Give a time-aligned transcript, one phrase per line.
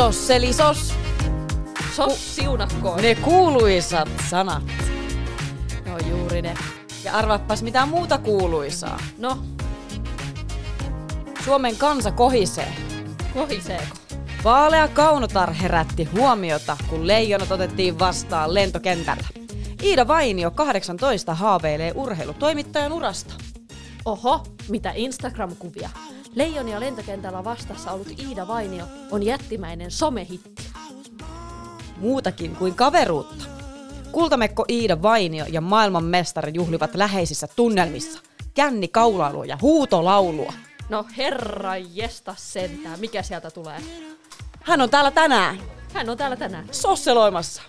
[0.00, 0.94] Sosseli sos.
[1.96, 3.02] Sos siunakkoon.
[3.02, 4.62] Ne kuuluisat sanat.
[5.86, 6.54] No juuri ne.
[7.04, 8.98] Ja arvappas mitä muuta kuuluisaa.
[9.18, 9.38] No,
[11.44, 12.72] Suomen kansa kohisee.
[13.34, 13.96] kohiseeko?
[14.44, 19.28] Vaalea kaunotar herätti huomiota, kun leijonat otettiin vastaan lentokentällä.
[19.82, 23.34] Iida Vainio 18 haaveilee urheilutoimittajan urasta.
[24.04, 25.90] Oho, mitä Instagram-kuvia.
[26.34, 30.62] Leijonia lentokentällä vastassa ollut Iida Vainio on jättimäinen somehitti.
[31.96, 33.44] Muutakin kuin kaveruutta.
[34.12, 38.18] Kultamekko Iida Vainio ja maailman mestari juhlivat läheisissä tunnelmissa.
[38.54, 40.52] Känni kaulailua ja huutolaulua.
[40.88, 43.80] No herra jesta sentään, mikä sieltä tulee?
[44.62, 45.58] Hän on täällä tänään,
[45.94, 46.68] Hän on täällä tänään.
[46.70, 47.62] sosseloimassa.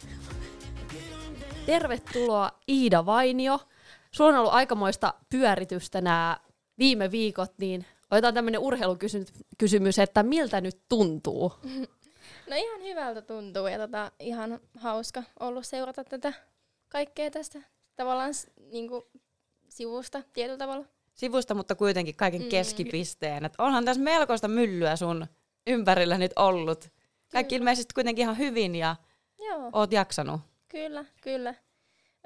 [1.65, 3.59] Tervetuloa Iida Vainio.
[4.11, 6.37] Sulla on ollut aikamoista pyöritystä nämä
[6.79, 11.53] viime viikot, niin otetaan tämmöinen urheilukysymys, että miltä nyt tuntuu?
[12.49, 16.33] No ihan hyvältä tuntuu ja tota, ihan hauska ollut seurata tätä
[16.89, 17.59] kaikkea tästä
[17.95, 19.07] tavallaan s- niinku,
[19.69, 20.85] sivusta tietyllä tavalla.
[21.13, 23.45] Sivusta, mutta kuitenkin kaiken keskipisteen.
[23.45, 25.25] Et onhan tässä melkoista myllyä sun
[25.67, 26.89] ympärillä nyt ollut.
[27.31, 28.95] Kaikki ilmeisesti kuitenkin ihan hyvin ja
[29.39, 30.41] Joo, oot jaksanut.
[30.67, 31.55] kyllä, kyllä.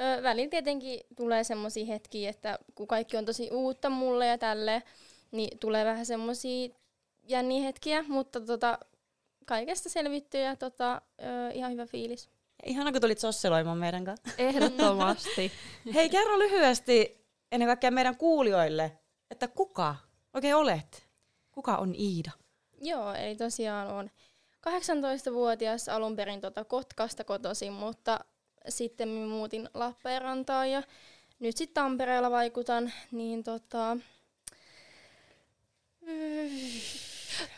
[0.02, 4.82] Ö, välillä tietenkin tulee semmoisia hetkiä, että kun kaikki on tosi uutta mulle ja tälleen,
[5.36, 6.70] niin tulee vähän semmoisia
[7.24, 8.80] jänniä hetkiä, mutta tota,
[9.46, 12.30] kaikesta selvittyy ja tota, ö, ihan hyvä fiilis.
[12.64, 14.30] Ja ihana, kun tulit sosseloimaan meidän kanssa.
[14.38, 15.52] Ehdottomasti.
[15.96, 19.00] Hei, kerro lyhyesti ennen kaikkea meidän kuulijoille,
[19.32, 19.96] että kuka
[20.34, 21.10] oikein olet?
[21.52, 22.32] Kuka on Iida?
[22.82, 24.10] Joo, eli tosiaan on
[24.70, 28.20] 18-vuotias alun perin tota Kotkasta kotoisin, mutta
[28.70, 30.84] sitten muutin Lappeenrantaan ja
[31.40, 33.98] nyt sitten Tampereella vaikutan, niin tota...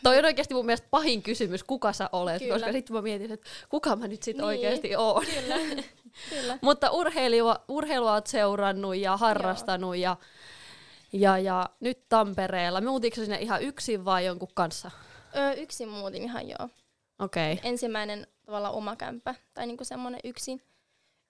[0.03, 2.53] Toi on oikeasti mun mielestä pahin kysymys, kuka sä olet, Kyllä.
[2.53, 4.47] koska sitten mä mietin, että kuka mä nyt sitten Niin.
[4.47, 5.25] oikeasti oon.
[5.25, 5.55] Kyllä,
[6.30, 6.57] kyllä.
[6.61, 10.17] Mutta urheilua, urheilua oot seurannut ja harrastanut ja,
[11.13, 12.81] ja, ja nyt Tampereella.
[12.81, 14.91] Muutitko sinne ihan yksin vai jonkun kanssa?
[15.36, 16.69] Ö, yksin muutin ihan joo.
[17.19, 17.53] Okei.
[17.53, 17.69] Okay.
[17.69, 20.61] Ensimmäinen tavallaan oma kämppä, tai niinku semmoinen yksin,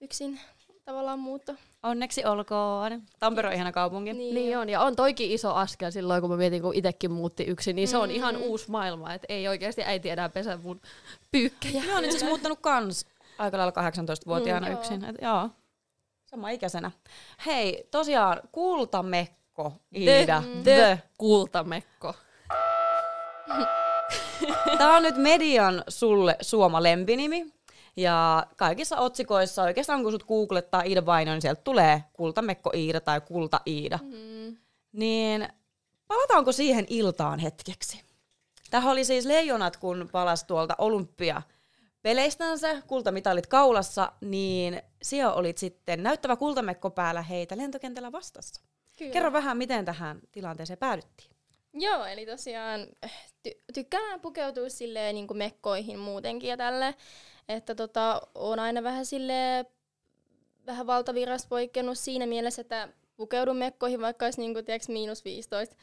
[0.02, 0.40] yksin
[0.88, 1.56] tavallaan muutto.
[1.84, 3.02] Onneksi olkoon.
[3.20, 4.14] Tampere on ihana kaupunki.
[4.14, 7.44] Niin, Niin on, ja on toikin iso askel silloin, kun mä mietin, kun itsekin muutti
[7.44, 8.42] yksin, niin se on ihan Mm.
[8.42, 10.82] uusi maailma, että ei oikeasti äiti enää pesä mun
[11.32, 11.82] pyykkejä.
[11.82, 13.06] Minä olen siis muuttanut kans
[13.38, 14.80] aika lailla 18-vuotiaana Mm, joo.
[14.82, 15.04] yksin.
[15.06, 15.50] Et, joo,
[16.26, 16.92] sama ikäisenä.
[17.46, 20.44] Hei, tosiaan kultamekko The, Iida.
[20.64, 22.14] the kultamekko.
[24.78, 27.54] Tämä on nyt median sulle suoma lempinimi.
[27.98, 33.22] Ja kaikissa otsikoissa oikeastaan kun sut googlettaa Iida Vaino, niin sieltä tulee kultamekko Iida tai
[33.22, 34.00] kulta Iida.
[34.04, 34.58] Mm,
[34.92, 35.48] Niin
[36.08, 38.02] palataanko siihen iltaan hetkeksi?
[38.70, 41.42] Tähän oli siis leijonat, kun palas tuolta olympia
[42.02, 48.62] peleistänsä, kultamitalit kaulassa, niin siellä olit sitten näyttävä kultamekko päällä heitä lentokentällä vastassa.
[48.98, 49.12] kyllä.
[49.14, 51.30] Kerro vähän, miten tähän tilanteeseen päädyttiin.
[51.74, 52.88] Joo, eli tosiaan
[53.48, 56.96] ty- tykkään pukeutua silleen niin kuin mekkoihin muutenkin ja tälle,
[57.50, 59.66] että tota, on aina vähän sille
[60.66, 65.76] vähän valtavirrasta poikkeannut siinä mielessä, että pukeudun mekkoihin vaikka olisi niin kuin, tiiäks, miinus 15.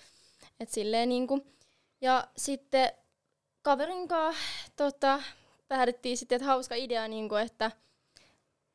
[0.60, 1.46] Et silleen niin kuin.
[2.00, 2.92] Ja sitten
[3.62, 4.42] kaverin kanssa
[4.76, 5.22] tota,
[5.68, 7.70] päädyttiin sitten, että hauska idea, niin kuin, että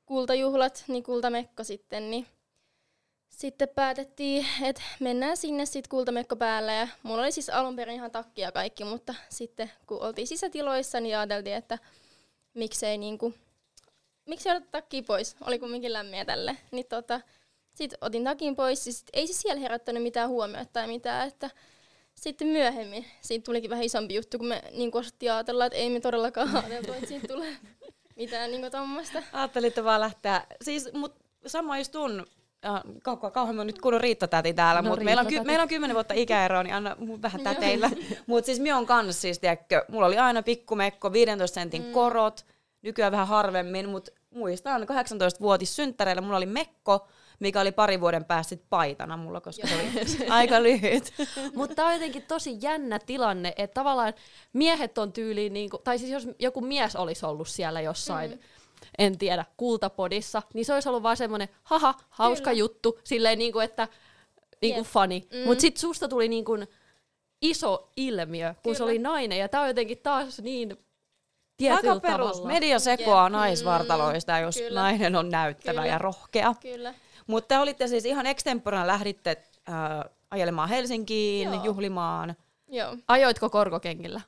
[0.06, 2.28] kultajuhlat, niin kultamekko sitten, niin
[3.30, 8.12] sitten päätettiin, että mennään sinne sitten kultamekko päällä ja mulla oli siis alun perin ihan
[8.12, 11.78] takki ja kaikki, mutta sitten kun oltiin sisätiloissa, niin ajateltiin, että
[12.60, 13.34] miksei niinku,
[14.26, 16.58] miksei oteta takkia pois, oli kumminkin lämmiä tälle.
[16.72, 17.22] Niin tota,
[17.74, 21.50] sitten otin takin pois, ja sit ei se siellä herättänyt mitään huomiota tai mitään, että
[22.16, 26.00] sitten myöhemmin siitä tulikin vähän isompi juttu, kun me niin osattiin ajatella, että ei me
[26.00, 27.58] todellakaan ajateltu, että siitä tulee
[28.16, 29.24] mitään niin tuommoista.
[29.34, 31.16] Ajattelitte vaan lähteä, siis mut
[31.46, 32.28] samaistun,
[32.66, 35.94] äh, kau- kauhean nyt kunnon Riitta-täti täällä, No, mutta meillä, on ky- meillä on kymmenen
[35.94, 37.90] vuotta ikäeroa, niin anna mun vähän täteillä.
[38.28, 41.92] mutta siis minä on kans siis, tiedätkö, mulla oli aina pikkumekko, 15 sentin mm.
[41.92, 42.46] korot,
[42.82, 47.08] nykyään vähän harvemmin, mutta muistan 18-vuotis synttäreillä mulla oli mekko,
[47.40, 51.14] mikä oli pari vuoden päästä sit paitana mulla, koska se oli aika lyhyt.
[51.56, 54.14] Mutta tämä on jotenkin tosi jännä tilanne, että tavallaan
[54.54, 58.40] miehet on tyyliin, niinku, tai siis jos joku mies olisi ollut siellä jossain, mm.
[58.98, 62.60] En tiedä, kultapodissa, niin se olisi ollut vaan semmoinen, haha, hauska Kyllä.
[62.60, 63.88] juttu, silleen niinku, että
[64.62, 64.88] niinku Jep.
[64.88, 65.20] funny.
[65.20, 65.46] Mm.
[65.48, 66.58] Mutta sitten susta tuli niinku
[67.42, 68.90] iso ilmiö, kun se Kyllä.
[68.90, 70.78] oli nainen, ja tämä on jotenkin taas niin
[71.58, 72.32] tietyllä Aika perus.
[72.32, 72.48] tavalla.
[72.54, 73.32] Media sekoaa Jep.
[73.32, 74.82] naisvartaloista, jos Kyllä.
[74.82, 75.94] nainen on näyttävä Kyllä.
[75.94, 76.56] ja rohkea.
[76.62, 76.94] Kyllä.
[77.28, 79.38] Mutta te olitte siis ihan extemporana lähditte
[79.70, 79.76] äh,
[80.32, 81.64] ajelemaan Helsinkiin, Joo.
[81.66, 82.36] juhlimaan.
[82.68, 82.98] Joo.
[83.08, 84.22] Ajoitko korkokengillä?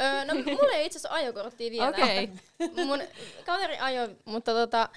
[0.00, 1.88] Öö, no mulla ei itse asiassa ajokorttia vielä.
[1.88, 2.30] Okei.
[2.86, 3.00] Mun
[3.46, 4.88] kaveri ajo, mutta tota,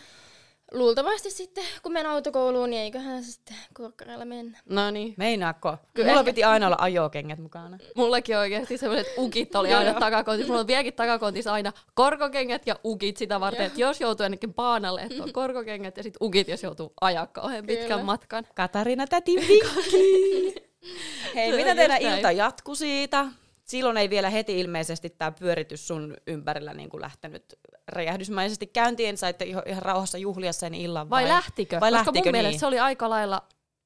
[0.72, 4.60] luultavasti sitten, kun menen autokouluun, niin eiköhän se sitten korkkareilla mennä.
[4.70, 5.14] No niin.
[5.18, 5.78] Meinaako?
[5.94, 7.78] Kyllä Mulla piti aina olla ajokengät mukana.
[7.96, 10.48] Mullakin oikeasti sellaiset ukit oli aina takakontissa.
[10.48, 15.02] Mulla on vieläkin takakontissa aina korkokengät ja ukit sitä varten, että jos joutuu ainakin paanalle,
[15.02, 18.04] että on korkokengät ja sitten ukit, jos joutuu ajaa kauhean pitkän Kyllä.
[18.04, 18.48] matkan.
[18.56, 20.56] Katarina täti vinkki.
[21.36, 23.26] Hei, mitä teidän ilta jatku siitä?
[23.66, 29.18] Silloin ei vielä heti ilmeisesti tämä pyöritys sun ympärillä niin kuin lähtenyt räjähdysmäisesti käyntiin.
[29.18, 31.80] Saitte ihan, rauhassa juhlia sen illan Vai, vai, lähtikö?
[31.80, 32.60] Vai Koska lähtikö mun mielestä niin?
[32.60, 33.42] se oli aika lailla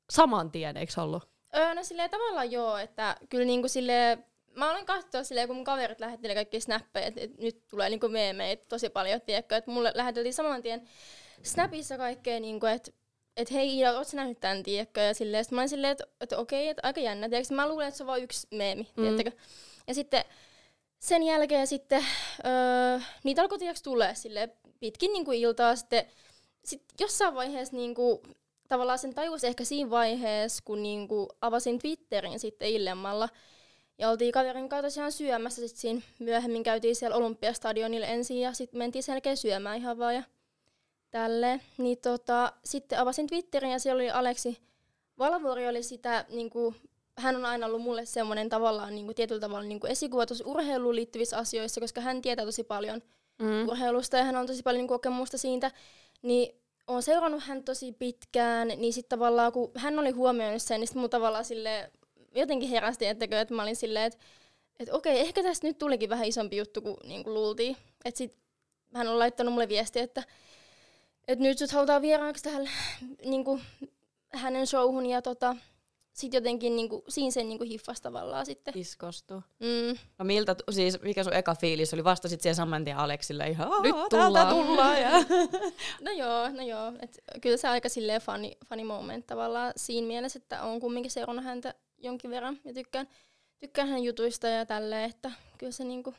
[0.10, 1.30] saman tien, eikö ollut?
[1.56, 5.66] Öö, no silleen tavallaan joo, että kyllä niinku silleen, mä olen katsoa silleen, kun mun
[5.66, 9.92] kaverit lähettelee kaikki snappeja, että et nyt tulee niinku meemeitä tosi paljon, tiedätkö, että mulle
[9.96, 10.88] läheteltiin saman tien
[11.44, 12.92] Snapissa kaikkea, niinku, että
[13.42, 16.34] et hei Iida, ootko nähnyt tän, tiedätkö, ja silleen, sit mä olin silleen, että et,
[16.34, 19.04] okei, että aika jännä, tiedätkö, mä luulen, että se on vain yksi meemi, Mm.
[19.04, 19.32] tiedättekö,
[19.88, 20.24] ja sitten
[21.00, 22.06] sen jälkeen sitten
[22.46, 26.06] öö, niitä alkoi tiedätkö tulee silleen pitkin niinku iltaa sitten,
[26.66, 28.24] sit jossain vaiheessa niinku,
[28.68, 33.30] tavallaan sen tajusi ehkä siinä vaiheessa, kun niinku avasin Twitterin sitten illemmalla.
[33.98, 35.62] Ja oltiin kaverin kanssa tosiaan syömässä.
[35.62, 40.16] Sitten siinä myöhemmin käytiin siellä Olympiastadionilla ensin ja sitten mentiin sen jälkeen syömään ihan vaan
[40.16, 40.24] ja
[41.12, 41.62] tälleen.
[41.78, 44.58] Niin tota, sitten avasin Twitterin ja siellä oli Aleksi
[45.20, 46.76] Valvuori oli sitä, niinku,
[47.18, 51.38] hän on aina ollut mulle semmoinen tavallaan niinku, tietyllä tavalla niinku, esikuva tosi urheiluun liittyvissä
[51.38, 53.02] asioissa, koska hän tietää tosi paljon
[53.40, 53.68] Mm.
[53.68, 55.72] urheilusta ja hän on tosi paljon niin kokemusta siitä,
[56.22, 56.56] niin
[56.88, 61.00] olen seurannut hän tosi pitkään, niin sitten tavallaan kun hän oli huomioinut sen, niin sitten
[61.00, 61.92] mun tavallaan sille
[62.36, 64.20] jotenkin herästi, että, että mä olin silleen, että,
[64.80, 67.78] että okei, ehkä tästä nyt tulikin vähän isompi juttu kuin, niin kuin luultiin.
[68.06, 68.38] Että sit
[68.94, 70.24] hän on laittanut mulle viestiä, että,
[71.30, 72.70] että nyt sut halutaan vieraaksi tähän
[73.26, 73.62] niin kuin,
[74.34, 75.56] hänen showhun ja tota,
[76.14, 78.78] sitten jotenkin niin kuin, siinä sen niin kuin hiffasi tavallaan sitten.
[78.78, 79.34] Iskostu.
[79.60, 79.98] Mm.
[80.20, 82.04] No miltä, siis mikä sun eka fiilis oli?
[82.04, 85.02] Vastasit siihen saman tien Aleksille ihan, Nyt "Aa, tullaan." täältä tullaan.
[85.02, 85.12] Ja...
[86.06, 86.94] No joo, no joo.
[87.02, 91.46] Et kyllä se aika silleen funny, funny moment tavallaan siinä mielessä, että on kumminkin seurannut
[91.46, 93.08] häntä jonkin verran ja tykkään,
[93.60, 96.14] tykkään hänen jutuista ja tälleen, että kyllä se niinku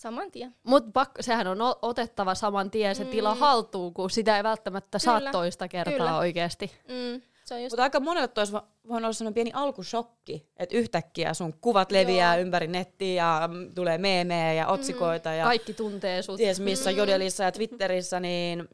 [0.00, 0.54] saman tien.
[0.62, 3.40] Mutta sehän on otettava saman tien se tila Mm.
[3.40, 6.16] haltuun, kun sitä ei välttämättä saa Kyllä, toista kertaa kyllä.
[6.18, 6.70] oikeasti.
[6.88, 10.76] Mm, se on just, Mutta aika monelle tois vo- voinut olla sellainen pieni alkushokki, että
[10.76, 12.42] yhtäkkiä sun kuvat leviää Joo.
[12.42, 16.36] ympäri nettiä ja mm, tulee meemejä ja otsikoita ja Kaikki tuntee sut.
[16.36, 18.68] ties missä, Jodelissa ja Twitterissä, niin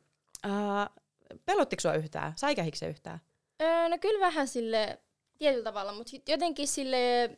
[0.46, 0.88] äh,
[1.44, 2.32] pelottiko sua yhtään?
[2.36, 3.20] Säikähikö se yhtään?
[3.62, 4.98] öö, no kyllä vähän sille
[5.38, 7.30] tietyllä tavalla, mutta jotenkin sille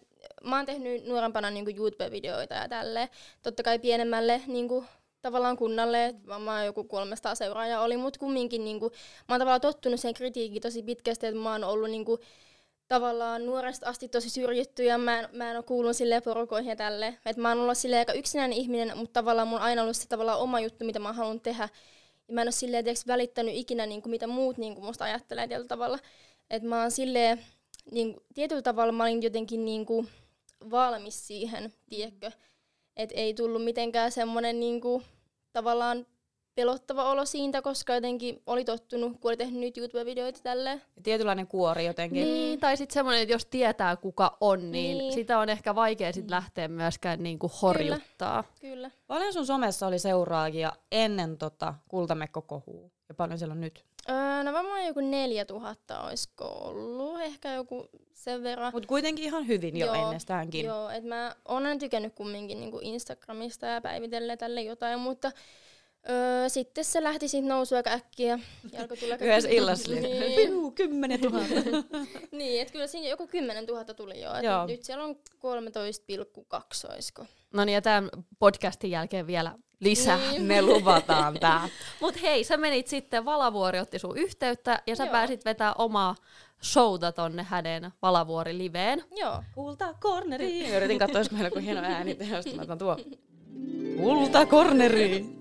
[0.44, 3.08] mä oon tehnyt nuorempana niinku YouTube-videoita ja tälleen.
[3.42, 4.84] Totta kai pienemmälle niinku,
[5.22, 8.90] tavallaan kunnalle, varmaan joku 300 seuraajaa oli, mutta kumminkin niinku,
[9.28, 12.18] mä oon tavallaan tottunut sen kritiikkiin tosi pitkästi, että mä oon ollut niinku,
[12.88, 16.76] tavallaan nuoresta asti tosi syrjitty ja mä en, mä en ole kuulunut silleen porukoihin ja
[16.76, 17.18] tälleen.
[17.26, 20.60] Et mä oon ollut aika yksinäinen ihminen, mutta tavallaan mun aina ollut se tavallaan oma
[20.60, 21.68] juttu, mitä mä halunnut tehdä.
[22.28, 25.68] Ja mä en ole silleen tiiäks, välittänyt ikinä niinku, mitä muut niinku, musta ajattelee tietyllä
[25.68, 25.98] tavalla.
[26.50, 27.44] Et mä oon silleen,
[27.90, 30.06] niinku, tietyllä tavalla mä olin jotenkin niinku,
[30.70, 32.30] valmis siihen, tiedätkö.
[32.96, 35.02] Et ei tullut mitenkään semmoinen niinku,
[35.52, 36.06] tavallaan
[36.54, 40.82] pelottava olo siitä, koska jotenkin oli tottunut, kun oli tehnyt nyt YouTube-videoita tälleen.
[41.02, 42.24] Tietynlainen kuori jotenkin.
[42.24, 45.12] Niin, tai sitten semmoinen, että jos tietää kuka on, niin, Niin.
[45.12, 48.44] sitä on ehkä vaikea sit lähteä myöskään niinku horjuttaa.
[48.60, 48.90] Kyllä.
[49.06, 53.84] Paljon sun somessa oli seuraajia ennen tota kultamekko-kohua ja paljon siellä on nyt?
[54.10, 58.72] Öö, no varmaan joku 4000 olisiko ollut, ehkä joku sen verran.
[58.72, 60.64] Mutta kuitenkin ihan hyvin jo Joo, ennestäänkin.
[60.64, 65.32] Joo, että mä oon aina tykännyt kumminkin niinku Instagramista ja päivitellä tälle jotain, mutta
[66.10, 68.38] öö, sitten se lähti siitä nousu aika äkkiä.
[69.20, 71.54] Yhdessä illassa niin, piu, kymmenen tuhatta.
[72.38, 74.34] niin että kyllä siinä joku 10 000 tuli jo.
[74.34, 74.66] Et Joo.
[74.66, 77.26] Nyt siellä on 13,2 olisiko.
[77.52, 80.18] No niin, ja tämän podcastin jälkeen vielä lisää.
[80.18, 80.42] Niin.
[80.42, 81.68] Me luvataan tää.
[82.00, 85.12] Mut hei, sä menit sitten, Valavuori otti sun yhteyttä ja sä Joo.
[85.12, 86.14] pääsit vetää omaa
[86.62, 89.04] showta tonne hänen Valavuori-liveen.
[89.16, 89.42] Joo.
[89.54, 90.68] Kulta corneri.
[90.76, 92.56] Yritin katsoa, olisiko meillä joku hieno ääni tehosta.
[92.56, 92.96] Mä otan tuo.
[93.96, 95.38] Kulta corneri.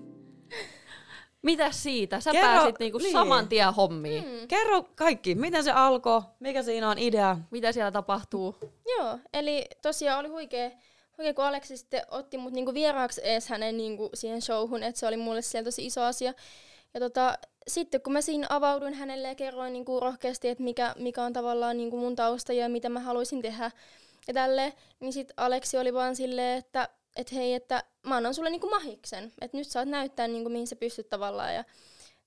[1.42, 2.20] Mitä siitä?
[2.20, 3.12] Sä Kerro- pääsit niinku niin.
[3.12, 4.24] saman tien hommiin.
[4.24, 4.48] Mm.
[4.48, 7.38] Kerro kaikki, miten se alkoi, mikä siinä on idea.
[7.50, 8.56] Mitä siellä tapahtuu?
[8.98, 10.70] Joo, eli tosiaan oli huikea,
[11.18, 15.06] huikea kun Aleksi sitten otti mut niinku vieraaksi ees hänen niinku siihen showhun, että se
[15.06, 16.34] oli mulle siellä tosi iso asia.
[16.94, 21.22] Ja tota, sitten kun mä siinä avauduin hänelle ja kerroin niinku rohkeasti, että mikä, mikä
[21.22, 23.70] on tavallaan niinku mun tausta ja mitä mä haluaisin tehdä
[24.28, 28.50] ja tälleen, niin sitten Aleksi oli vaan silleen, että et hei, että mä annan sulle
[28.50, 31.64] niinku mahiksen, että nyt saat näyttää niinku mihin sä pystyt tavallaan ja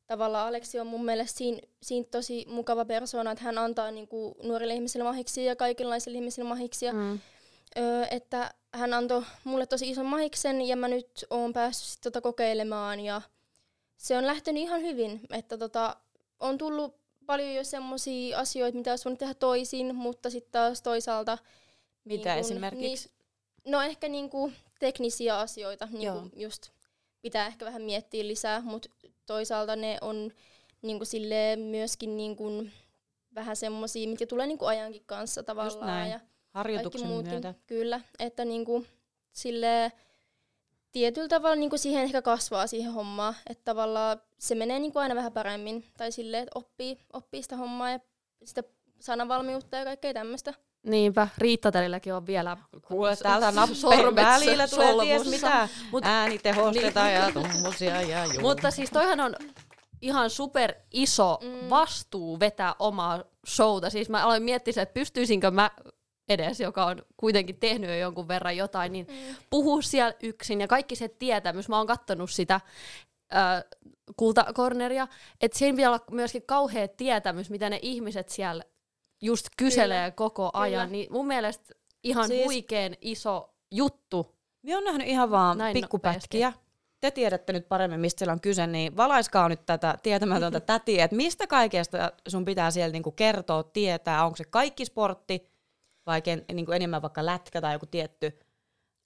[0.08, 4.74] tavallaan Aleksi on mun mielestä siinä, siinä tosi mukava persoona, että hän antaa niinku nuorille
[4.74, 6.92] ihmisille mahiksi ja kaikenlaisille ihmisille mahiksi.
[6.92, 7.20] Mm.
[7.78, 12.22] Öö, että hän antoi mulle tosi ison mahiksen ja mä nyt oon päässyt sit tota
[12.22, 13.22] kokeilemaan ja
[13.98, 15.96] se on lähtenyt ihan hyvin, että tota,
[16.40, 21.38] on tullut paljon jo semmoisia asioita, mitä olisi voinut tehdä toisin, mutta sitten taas toisaalta...
[22.04, 23.10] Mitä niin kun, esimerkiksi?
[23.10, 26.70] Niin, no ehkä niinku teknisiä asioita, niinku just
[27.22, 28.90] pitää ehkä vähän miettiä lisää, mutta
[29.26, 30.32] toisaalta ne on
[30.82, 32.68] niinku sille myöskin niinku
[33.36, 36.10] vähän semmoisia, mitkä tulee niinku ajankin kanssa tavallaan.
[36.10, 36.20] Ja
[36.54, 37.54] Harjoituksen myötä.
[37.68, 38.86] Kyllä, että niinku
[39.32, 39.92] sille
[40.92, 45.34] tietyllä tavalla niinku siihen ehkä kasvaa siihen hommaan, että tavallaan se menee niinku aina vähän
[45.34, 45.86] paremmin.
[45.98, 48.00] Tai silleen, että oppii, oppii sitä hommaa ja
[48.44, 48.64] sitä
[49.00, 50.54] sanavalmiutta ja kaikkea tämmöistä.
[50.84, 55.70] Niinpä, Riittatelilläkin on vielä Kuule, täältä nappeen välillä tulee ties mitä.
[55.92, 57.16] Mut, Äänitehosteita niin.
[57.16, 58.42] ja tommosia ja juu.
[58.42, 59.36] Mutta siis toihan on
[60.02, 61.70] ihan super iso mm.
[61.70, 63.90] vastuu vetää omaa showta.
[63.90, 65.72] Siis mä aloin miettiä, että pystyisinkö mä
[66.34, 69.36] edes, joka on kuitenkin tehnyt jo jonkun verran jotain, niin mm.
[69.50, 71.70] puhua siellä yksin ja kaikki se tietämys.
[71.70, 73.64] Mä oon kattonut sitä äh,
[74.16, 75.08] kultakorneria,
[75.42, 78.64] että siinä pitää olla myöskin kauhea tietämys, mitä ne ihmiset siellä
[79.22, 80.12] just kyselee Kyllä.
[80.12, 80.88] koko ajan.
[80.88, 80.92] Kyllä.
[80.92, 81.74] Niin mun mielestä
[82.04, 82.46] ihan siis...
[82.46, 84.36] huikeen iso juttu.
[84.68, 86.48] Mä oon nähnyt ihan vaan Näin pikkupätkiä.
[86.48, 86.72] Nopeasti
[87.02, 91.16] te tiedätte nyt paremmin, mistä siellä on kyse, niin valaiskaa nyt tätä tietämätöntä tätiä, että
[91.16, 95.51] mistä kaikesta sun pitää siellä niinku kertoa, tietää, onko se kaikki sportti
[96.12, 98.40] vai ken, niinku enemmän vaikka lätkä tai joku tietty?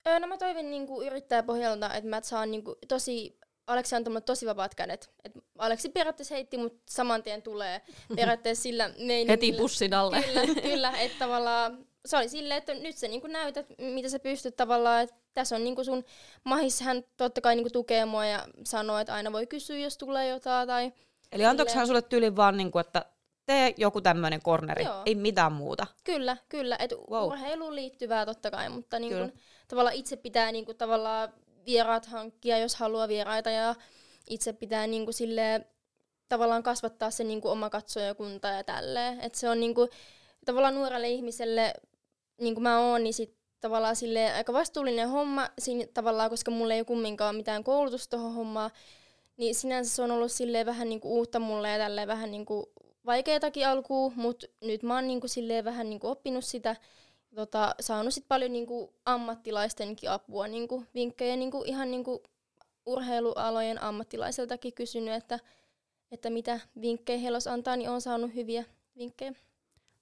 [0.07, 4.75] Öö, no mä toivin niinku yrittäjäpohjalta, että mä saan niinku tosi Aleksi antoi tosi vapaat
[4.75, 5.09] kädet.
[5.23, 7.81] Et Aleksi periaatteessa heitti mut saman tien tulee
[8.15, 9.31] periaatteessa sillä meiningillä.
[9.31, 10.23] Heti bussin alle.
[10.23, 14.55] Kyllä, kyllä että tavallaan se oli silleen, että nyt sä niinku näytät, mitä sä pystyt
[14.55, 16.03] tavallaan, että tässä on niinku sun
[16.43, 20.27] mahis, hän totta kai niinku tukee mua ja sanoo, että aina voi kysyä, jos tulee
[20.27, 20.67] jotain.
[20.67, 20.93] Tai
[21.31, 23.05] Eli antoiko hän sulle tyyli vaan, niinku, että
[23.45, 25.01] tee joku tämmöinen corneri, Joo.
[25.05, 25.87] ei mitään muuta?
[26.03, 26.75] Kyllä, kyllä.
[26.79, 27.27] Et wow.
[27.27, 29.37] urheiluun liittyvää totta kai, mutta niinku,
[29.67, 31.29] tavallaan itse pitää niinku, tavallaan
[31.65, 33.75] vieraat hankkia, jos haluaa vieraita ja
[34.29, 35.67] itse pitää niinku, sille
[36.29, 39.21] tavallaan kasvattaa se niinku, oma katsojakunta ja tälleen.
[39.21, 39.89] Et se on niinku,
[40.45, 41.73] tavallaan nuorelle ihmiselle
[42.41, 46.73] niin kuin mä oon, niin sit tavallaan sille aika vastuullinen homma siinä tavallaan, koska mulla
[46.73, 48.71] ei ole kumminkaan mitään koulutusta tuohon hommaan,
[49.37, 52.71] niin sinänsä se on ollut silleen vähän niinku uutta mulle ja tälleen vähän niinku
[53.05, 56.75] vaikeatakin alkuun, mutta nyt mä oon niinku silleen vähän niinku oppinut sitä,
[57.35, 62.23] tota, saanut sit paljon niinku ammattilaistenkin apua, niinku vinkkejä niinku ihan niinku
[62.85, 65.39] urheilualojen ammattilaiseltakin kysynyt, että,
[66.11, 68.63] että mitä vinkkejä heillä antaa, niin on saanut hyviä
[68.97, 69.33] vinkkejä.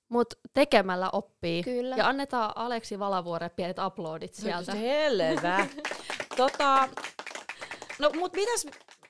[0.10, 1.64] Mutta tekemällä oppii.
[1.64, 1.96] Kyllä.
[1.96, 4.72] Ja annetaan Aleksi Valavuore pienet uploadit sieltä.
[4.82, 5.68] Selvä.
[6.38, 6.90] tota,
[8.00, 8.66] no mut mitäs,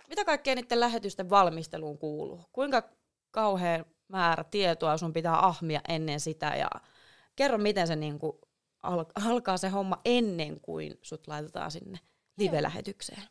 [0.09, 2.41] mitä kaikkea niiden lähetysten valmisteluun kuuluu?
[2.51, 2.89] Kuinka
[3.33, 6.69] kauhean määrä tietoa sun pitää ahmia ennen sitä ja
[7.35, 8.39] kerro miten se niinku
[8.83, 11.99] al- alkaa se homma ennen kuin sut laitetaan sinne
[12.37, 13.23] live-lähetykseen.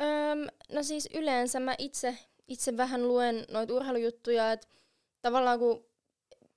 [0.00, 4.68] Öm, no siis yleensä mä itse, itse vähän luen noita urheilujuttuja, että
[5.22, 5.84] tavallaan kun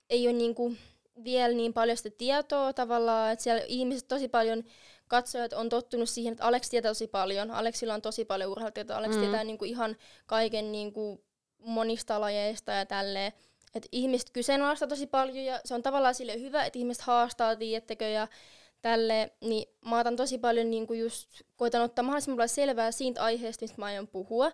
[0.09, 0.75] ei ole niinku
[1.24, 4.63] vielä niin paljon sitä tietoa tavallaan, että siellä ihmiset tosi paljon
[5.07, 7.51] katsojat on tottunut siihen, että Alex tietää tosi paljon.
[7.51, 8.98] Aleksilla on tosi paljon urheilutietoa.
[8.98, 9.19] Alex mm.
[9.19, 9.95] tietää niinku ihan
[10.25, 11.24] kaiken niinku
[11.59, 13.33] monista lajeista ja tälleen.
[13.75, 18.05] Et ihmiset kyseenalaistaa tosi paljon ja se on tavallaan sille hyvä, että ihmiset haastaa, tiedättekö,
[18.05, 18.27] ja
[18.81, 23.81] tälle, niin mä otan tosi paljon niinku just, koitan ottaa mahdollisimman selvää siitä aiheesta, mistä
[23.81, 24.51] mä aion puhua.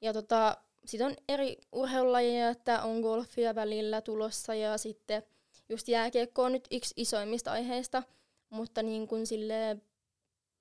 [0.00, 5.22] Ja tota, sitten on eri urheilulajeja, että on golfia välillä tulossa ja sitten
[5.68, 8.02] just jääkiekko on nyt yksi isoimmista aiheista,
[8.50, 9.76] mutta niin kuin sille,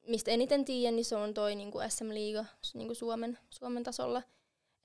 [0.08, 4.22] mistä eniten tiedän, niin se on toi niin kuin SM-liiga niin kuin Suomen, Suomen tasolla.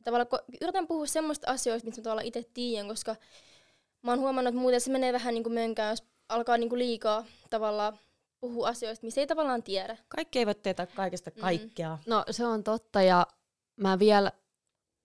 [0.04, 0.28] Tavallaan
[0.61, 3.16] yritän puhua semmoista asioista, mistä mä itse tiedän, koska
[4.02, 6.78] mä oon huomannut, että muuten se menee vähän niin kuin mönkään, jos alkaa niin kuin
[6.78, 7.99] liikaa tavallaan
[8.40, 9.96] puhua asioista, missä ei tavallaan tiedä.
[10.08, 11.99] Kaikki eivät tietää kaikesta kaikkea.
[12.06, 12.11] Mm.
[12.11, 13.26] No se on totta ja
[13.76, 14.32] mä vielä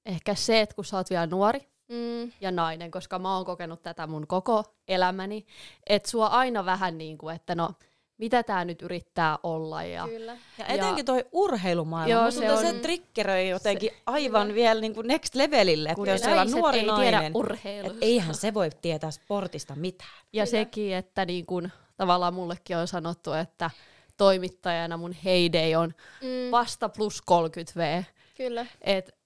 [0.05, 2.31] ehkä se, että kun sä oot vielä nuori mm.
[2.41, 5.45] ja nainen, koska mä oon kokenut tätä mun koko elämäni,
[5.87, 7.69] että sua aina vähän niin kuin, että no,
[8.19, 9.83] mitä tämä nyt yrittää olla.
[9.83, 10.37] Ja, Kyllä.
[10.57, 14.55] ja etenkin toi urheilumaailma, joo, se, on, se triggeröi jotenkin se, aivan kyllä.
[14.55, 17.33] vielä niin kuin next levelille, että jos siellä on nuori ei nainen,
[17.83, 20.09] että eihän se voi tietää sportista mitään.
[20.33, 20.51] Ja Kyllä.
[20.51, 23.69] sekin, että niin kuin, tavallaan mullekin on sanottu, että
[24.17, 26.51] toimittajana mun heyday on mm.
[26.51, 28.03] vasta plus 30 V.
[28.37, 28.65] Kyllä.
[28.81, 29.18] Et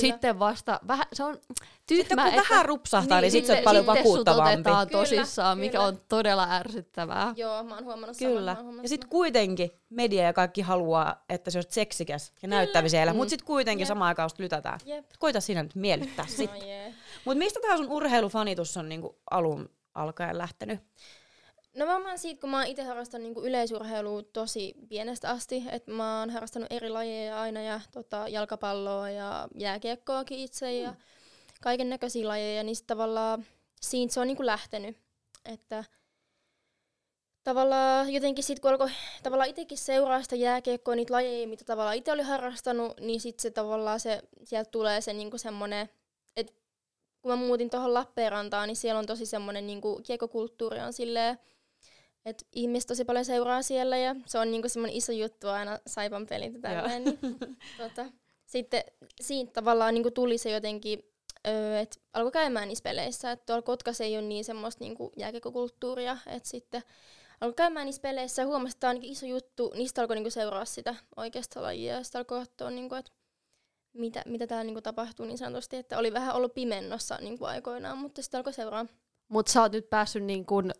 [0.00, 0.12] Kyllä.
[0.12, 1.38] Sitten vasta, vähän, se on
[1.86, 4.70] tyhmä, Sitten kun että, vähän rupsahtaa, niin, niin sitten se on paljon vakuuttavampi.
[4.70, 5.84] Sitten tosissaan, mikä kyllä.
[5.84, 7.34] on todella ärsyttävää.
[7.36, 8.54] Joo, mä oon huomannut Kyllä.
[8.54, 13.12] Saman, ja sitten kuitenkin media ja kaikki haluaa, että se on seksikäs ja näyttävi siellä,
[13.12, 13.16] mm.
[13.16, 14.80] mutta sitten kuitenkin samaan aikaan lytätään.
[14.86, 15.06] Yep.
[15.18, 16.60] Koita sinä nyt miellyttää sitten.
[16.60, 16.92] no, yeah.
[17.24, 20.80] Mutta mistä tämä sun urheilufanitus on niinku alun alkaen lähtenyt?
[21.76, 26.20] No varmaan siitä, kun mä oon itse harrastanut niinku yleisurheilua tosi pienestä asti, että mä
[26.20, 30.82] oon harrastanut eri lajeja aina ja tota, jalkapalloa ja jääkiekkoakin itse mm.
[30.82, 30.94] ja
[31.62, 33.46] kaiken näköisiä lajeja, niin sit tavallaan
[33.80, 34.96] siitä se on niinku lähtenyt.
[35.44, 35.84] Että
[37.44, 38.90] tavallaan jotenkin sitten kun alkoi
[39.22, 43.50] tavallaan itsekin seuraa sitä jääkiekkoa, niitä lajeja, mitä tavallaan itse oli harrastanut, niin sitten se
[43.50, 45.88] tavallaan se, sieltä tulee se niinku semmoinen,
[46.36, 46.52] että
[47.22, 51.38] kun mä muutin tuohon Lappeenrantaan, niin siellä on tosi semmoinen niinku kiekkokulttuuri on silleen,
[52.26, 56.26] että ihmiset tosi paljon seuraa siellä ja se on niinku semmoinen iso juttu aina Saipan
[56.26, 57.04] pelit ja tälleen.
[57.04, 57.18] Niin,
[57.78, 58.06] tota,
[58.46, 58.84] sitten
[59.20, 61.02] siitä tavallaan niinku tuli se jotenkin,
[61.48, 63.32] öö, että alkoi käymään niissä peleissä.
[63.32, 66.82] Että tuolla Kotkassa ei ole niin semmoista niinku jääkekokulttuuria, että sitten
[67.40, 69.72] alkoi käymään niissä peleissä ja huomasi, että tämä on niinku iso juttu.
[69.76, 73.10] Niistä alkoi niinku seuraa sitä oikeasta lajia ja sitten alkoi katsoa, niinku, että
[73.92, 75.76] mitä, mitä täällä niinku tapahtuu niin sanotusti.
[75.76, 78.86] Että oli vähän ollut pimennossa niinku aikoinaan, mutta sitten alkoi seuraa.
[79.28, 80.72] Mutta sä oot nyt päässyt niin kun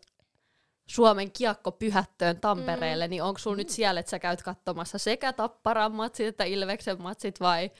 [0.87, 3.09] Suomen kiekkopyhättöön Tampereelle, mm.
[3.09, 3.57] niin onko sulla mm.
[3.57, 7.71] nyt siellä, että sä käyt katsomassa sekä Tapparan matsit että Ilveksen matsit vai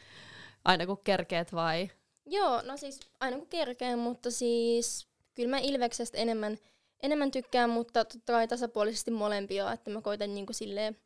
[0.65, 1.89] aina kun kerkeet vai?
[2.25, 6.57] Joo, no siis aina kun kerkeen, mutta siis kyllä mä Ilveksestä enemmän,
[7.03, 10.97] enemmän tykkään, mutta totta kai tasapuolisesti molempia, että mä koitan niinku silleen,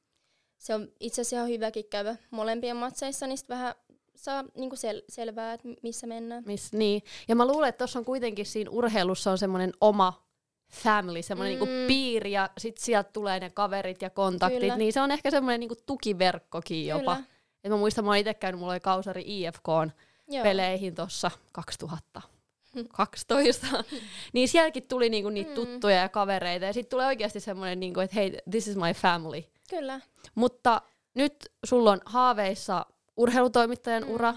[0.58, 3.76] se on itse asiassa ihan hyväkin käydä molempien matseissa, niin vähän
[4.16, 6.44] saa niinku sel- selvää, että missä mennään.
[6.46, 7.02] Miss, niin.
[7.28, 10.31] Ja mä luulen, että tuossa on kuitenkin siinä urheilussa on semmoinen oma
[10.72, 11.72] family, semmoinen niinku mm.
[11.72, 14.78] niinku piiri ja sitten sieltä tulee ne kaverit ja kontaktit, Kyllä.
[14.78, 17.16] niin se on ehkä semmoinen niinku tukiverkkokin jopa.
[17.16, 17.28] Kyllä.
[17.64, 19.92] Et mä muistan, mä oon itse käynyt, mulla oli kausari IFKn
[20.28, 20.44] Joo.
[20.44, 23.68] peleihin tuossa 2012.
[24.34, 25.56] niin sielläkin tuli niinku niitä mm.
[25.56, 29.44] tuttuja ja kavereita ja sitten tulee oikeasti semmoinen, niinku, että hei, this is my family.
[29.70, 30.00] Kyllä.
[30.36, 30.82] Mutta
[31.14, 32.86] nyt sulla on haaveissa
[33.18, 34.10] urheilutoimittajan mm.
[34.10, 34.34] ura.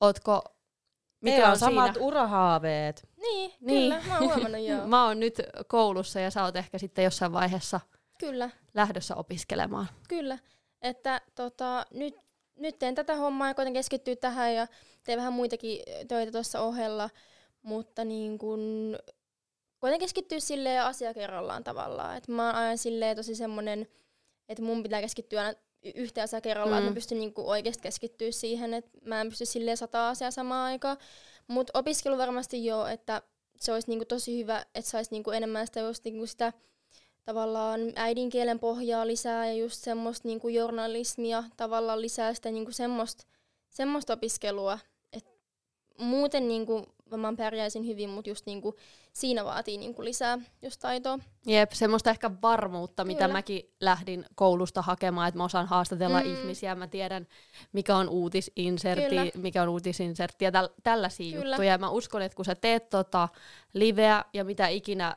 [0.00, 0.53] Ootko
[1.24, 2.06] mikä Meillä on, on samat siinä?
[2.06, 3.08] urahaaveet.
[3.16, 4.86] Niin, niin, kyllä, mä oon huomannut joo.
[4.86, 7.80] mä oon nyt koulussa ja sä oot ehkä sitten jossain vaiheessa
[8.18, 8.50] kyllä.
[8.74, 9.86] lähdössä opiskelemaan.
[10.08, 10.38] Kyllä,
[10.82, 12.14] että tota, nyt,
[12.56, 14.66] nyt teen tätä hommaa ja koitan keskittyä tähän ja
[15.04, 17.10] teen vähän muitakin töitä tuossa ohella,
[17.62, 18.96] mutta niin kun,
[19.78, 22.16] koitan keskittyä sille asia kerrallaan tavallaan.
[22.16, 23.86] Et mä oon aina silleen tosi semmonen,
[24.48, 26.86] että mun pitää keskittyä aina yhteen asiaan kerrallaan, mm.
[26.86, 30.72] että mä pystyn niinku oikeasti keskittyä siihen, että mä en pysty silleen sata asiaa samaan
[30.72, 30.96] aikaan.
[31.46, 33.22] Mutta opiskelu varmasti joo, että
[33.56, 36.52] se olisi niinku tosi hyvä, että saisi niinku enemmän sitä, just niinku sitä
[37.24, 43.24] tavallaan äidinkielen pohjaa lisää ja just semmoista niinku journalismia tavallaan lisää sitä niinku semmoista,
[43.70, 44.78] semmoista opiskelua.
[45.12, 45.26] Et
[45.98, 46.86] muuten niinku
[47.20, 48.74] mä pärjäisin hyvin, mutta just niinku
[49.12, 51.18] siinä vaatii niinku lisää just taitoa.
[51.46, 53.14] Jep, semmoista ehkä varmuutta, Kyllä.
[53.14, 56.26] mitä mäkin lähdin koulusta hakemaan, että mä osaan haastatella mm.
[56.26, 57.26] ihmisiä, mä tiedän
[57.72, 59.30] mikä on uutisinsertti, Kyllä.
[59.34, 61.54] mikä on uutisinsertti ja täl- tällaisia Kyllä.
[61.54, 61.78] juttuja.
[61.78, 63.28] Mä uskon, että kun sä teet tota
[63.74, 65.16] liveä ja mitä ikinä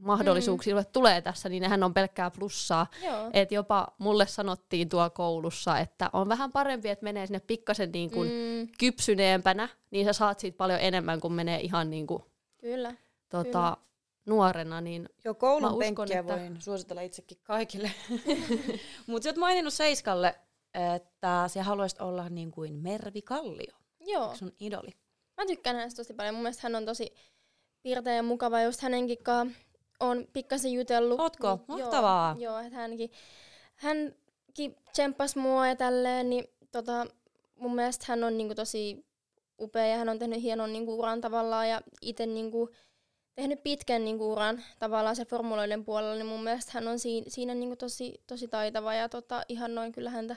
[0.00, 0.84] mahdollisuuksia mm.
[0.92, 2.86] tulee tässä, niin nehän on pelkkää plussaa.
[3.32, 8.10] Et jopa mulle sanottiin tuo koulussa, että on vähän parempi, että menee sinne pikkasen niin
[8.10, 8.68] kuin mm.
[8.78, 12.22] kypsyneempänä, niin sä saat siitä paljon enemmän kuin menee ihan niin kuin,
[12.64, 12.94] Kyllä.
[13.28, 13.76] Tota, Kyllä.
[14.26, 14.80] nuorena.
[14.80, 16.32] Niin Joo, koulun uskon, penkkiä että...
[16.32, 17.90] voin suositella itsekin kaikille.
[19.06, 20.34] Mutta sä oot maininnut Seiskalle,
[20.96, 23.74] että sä haluaisit olla niin kuin Mervi Kallio.
[24.00, 24.34] Joo.
[24.34, 24.90] Sun idoli.
[25.36, 26.34] Mä tykkään hänestä tosi paljon.
[26.34, 27.14] Mun mielestä hän on tosi
[27.82, 28.62] piirteä ja mukava.
[28.62, 29.58] Just hänenkin kanssa
[30.00, 31.20] on pikkasen jutellut.
[31.20, 31.60] Ootko?
[31.68, 32.36] Mahtavaa.
[32.38, 33.10] Joo, joo että hänkin,
[33.76, 37.06] hänkin tsemppasi mua ja tälleen, niin tota,
[37.56, 39.06] mun mielestä hän on niinku tosi
[39.60, 42.70] upea ja hän on tehnyt hienon niinku uran tavallaan ja itse niinku
[43.34, 47.54] tehnyt pitkän niinku uran tavallaan se formuloiden puolella, niin mun mielestä hän on siinä, siinä
[47.54, 50.36] niinku tosi, tosi taitava ja tota, ihan noin kyllä häntä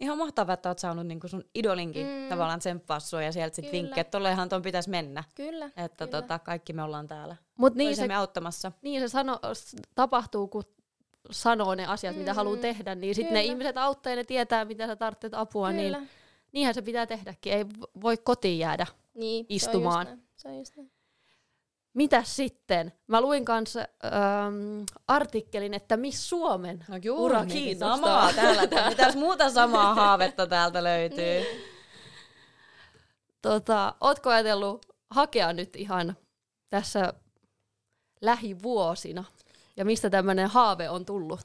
[0.00, 2.28] Ihan mahtavaa, että oot saanut niinku sun idolinkin mm.
[2.28, 5.24] tavallaan tsemppaa sua ja sieltä sitten vinkkejä, että tollehan ton pitäisi mennä.
[5.34, 5.66] Kyllä.
[5.66, 6.22] Että kyllä.
[6.22, 8.72] Tota, kaikki me ollaan täällä Mut niin se, auttamassa.
[8.82, 9.40] Niin se sano,
[9.94, 10.64] tapahtuu, kun
[11.30, 12.18] sanoo ne asiat, mm.
[12.18, 15.72] mitä haluaa tehdä, niin sitten ne ihmiset auttaa ja ne tietää, mitä sä tarvitset apua,
[15.72, 15.98] niin kyllä.
[15.98, 16.08] niin
[16.52, 17.52] niinhän se pitää tehdäkin.
[17.52, 17.64] Ei
[18.02, 20.06] voi kotiin jäädä niin, istumaan.
[20.06, 20.26] Se on just näin.
[20.36, 20.95] Se on just näin.
[21.96, 22.92] Mitä sitten?
[23.06, 27.96] Mä luin kanssa ähm, artikkelin, että Miss Suomen no juu, ura niin, kiinnostaa.
[27.96, 28.88] Samaa täällä.
[28.88, 31.44] Mitäs muuta samaa haavetta täältä löytyy?
[33.42, 36.16] tota, ootko ajatellut hakea nyt ihan
[36.70, 37.12] tässä
[38.20, 39.24] lähivuosina?
[39.76, 41.40] Ja mistä tämmöinen haave on tullut?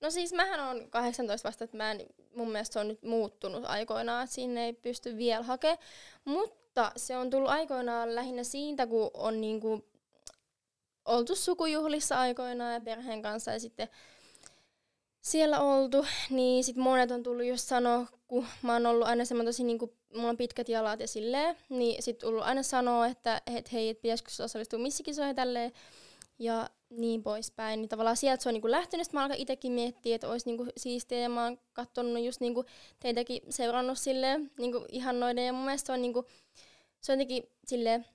[0.00, 3.64] No siis mähän on 18 vasta, että mä en, mun mielestä se on nyt muuttunut
[3.64, 5.78] aikoinaan, että sinne ei pysty vielä hakemaan.
[6.24, 9.84] Mutta mutta se on tullut aikoinaan lähinnä siitä, kun on niinku
[11.04, 13.88] oltu sukujuhlissa aikoinaan ja perheen kanssa ja sitten
[15.20, 19.48] siellä oltu, niin sitten monet on tullut just sanoa, kun mä oon ollut aina semmoinen
[19.54, 23.72] tosi niinku, mulla on pitkät jalat ja silleen, niin sitten tullut aina sanoa, että et
[23.72, 25.72] hei, et pitäisikö osallistua missikisoihin tälleen.
[26.38, 27.80] Ja niin poispäin.
[27.80, 30.66] Niin tavallaan sieltä se on niinku lähtenyt, sitten mä alkan itsekin miettiä, että olisi niinku
[30.76, 32.64] siistiä, ja mä oon katsonut just niinku
[33.00, 36.24] teitäkin seurannut silleen niinku noiden, ja mun mielestä se on, niinku,
[37.00, 38.06] se on jotenkin silleen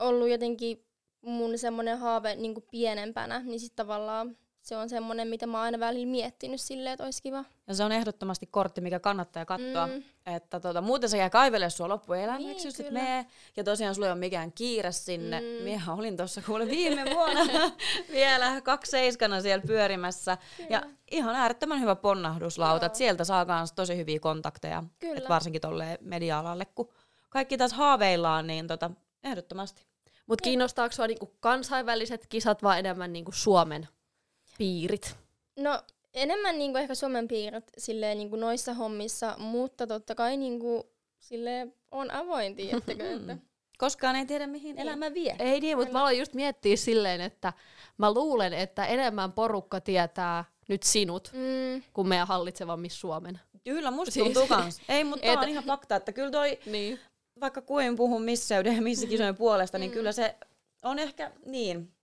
[0.00, 0.84] ollut jotenkin
[1.20, 5.80] mun semmoinen haave niinku pienempänä, niin sitten tavallaan se on semmoinen, mitä mä oon aina
[5.80, 7.44] välillä miettinyt silleen, että olisi kiva.
[7.66, 9.86] Ja se on ehdottomasti kortti, mikä kannattaa katsoa.
[9.86, 10.02] Mm.
[10.26, 13.26] Että tota, muuten se jää kaivelle sua loppuelämäksi, niin, just, mee.
[13.56, 15.40] Ja tosiaan sulla ei ole mikään kiire sinne.
[15.40, 15.46] Mm.
[15.64, 17.70] Minä olin tuossa kuule viime vuonna
[18.12, 20.38] vielä kaksi seiskana siellä pyörimässä.
[20.56, 20.68] Kyllä.
[20.70, 22.90] Ja ihan äärettömän hyvä ponnahduslauta.
[22.92, 24.82] Sieltä saa myös tosi hyviä kontakteja.
[25.16, 26.92] Et varsinkin tolle media-alalle, kun
[27.30, 28.90] kaikki taas haaveillaan, niin tota,
[29.24, 29.86] ehdottomasti.
[30.26, 33.88] Mutta kiinnostaako sinua niinku kansainväliset kisat vai enemmän niinku Suomen
[34.58, 35.16] piirit?
[35.56, 35.82] No
[36.14, 42.10] enemmän niinku ehkä Suomen piirit silleen niinku noissa hommissa, mutta totta kai niinku sille on
[42.10, 43.36] avoin, tiedättekö, että
[43.78, 44.88] Koskaan ei tiedä, mihin niin.
[44.88, 45.36] elämä vie.
[45.38, 47.52] Ei niin, mutta mä aloin just miettiä silleen, että
[47.98, 51.82] mä luulen, että enemmän porukka tietää nyt sinut mm.
[51.92, 53.40] kuin meidän hallitsevan Miss Suomen.
[53.64, 54.24] Kyllä, musta siis.
[54.24, 54.80] tuntuu kans.
[54.88, 57.00] Ei, mutta on ihan fakta, että kyllä toi, niin.
[57.40, 59.06] vaikka kuin puhun misseyden ja missä
[59.38, 59.94] puolesta, niin mm.
[59.94, 60.36] kyllä se
[60.82, 61.93] on ehkä niin,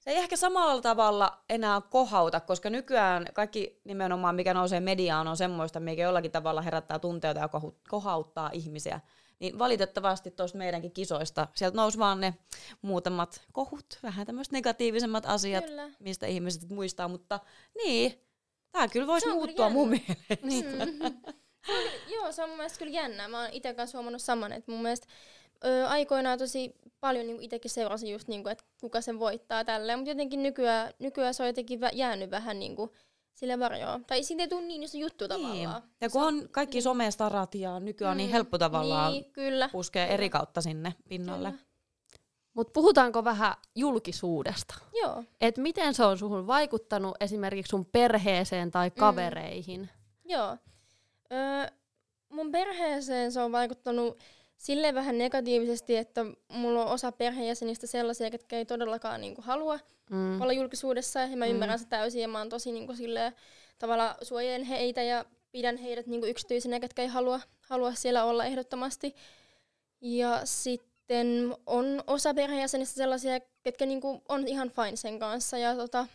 [0.00, 5.36] se ei ehkä samalla tavalla enää kohauta, koska nykyään kaikki nimenomaan, mikä nousee mediaan, on
[5.36, 7.48] semmoista, mikä jollakin tavalla herättää tunteita ja
[7.88, 9.00] kohauttaa ihmisiä.
[9.38, 12.34] Niin valitettavasti tuosta meidänkin kisoista, sieltä nousi vaan ne
[12.82, 15.90] muutamat kohut, vähän tämmöiset negatiivisemmat asiat, Kyllä.
[15.98, 17.40] mistä ihmiset muistaa, mutta
[17.84, 18.20] niin,
[18.72, 20.36] tämä kyllä voisi muuttua mun mielestä.
[20.42, 20.66] Niin.
[20.66, 21.22] Mm.
[22.14, 23.28] joo, se on mun mielestä kyllä jännää.
[23.28, 25.06] Mä oon itse kanssa huomannut saman, että mun mielestä
[25.64, 29.98] ö, aikoinaan tosi paljon niin itsekin seurasin just, niin kuin, että kuka sen voittaa tälleen,
[29.98, 32.90] mutta jotenkin nykyään, nykyään se on jotenkin vä- jäänyt vähän niin kuin,
[33.34, 34.04] sille varjoon.
[34.04, 35.28] Tai siitä ei tule niin iso juttu niin.
[35.28, 35.82] tavallaan.
[36.00, 36.82] Ja kun on kaikki niin.
[36.82, 38.16] somestarat ja nykyään mm.
[38.16, 39.68] niin helppo tavallaan niin, kyllä.
[39.72, 41.54] puskea eri kautta sinne pinnalle.
[42.54, 44.74] Mutta puhutaanko vähän julkisuudesta?
[45.02, 45.24] Joo.
[45.40, 48.94] Et miten se on suhun vaikuttanut esimerkiksi sun perheeseen tai mm.
[48.94, 49.80] kavereihin?
[49.80, 50.30] Mm.
[50.30, 50.56] Joo.
[51.32, 51.66] Öö,
[52.28, 54.18] mun perheeseen se on vaikuttanut
[54.60, 59.78] silleen vähän negatiivisesti, että mulla on osa perheenjäsenistä sellaisia, jotka ei todellakaan niinku halua
[60.10, 60.40] mm.
[60.40, 61.20] olla julkisuudessa.
[61.20, 61.50] Ja mä mm.
[61.50, 63.32] ymmärrän se täysin ja mä oon tosi niinku silleen,
[63.78, 69.14] tavalla suojelen heitä ja pidän heidät niinku yksityisenä, ketkä ei halua, halua siellä olla ehdottomasti.
[70.00, 75.58] Ja sitten on osa perheenjäsenistä sellaisia, ketkä niinku on ihan fine sen kanssa.
[75.58, 76.06] Ja tota,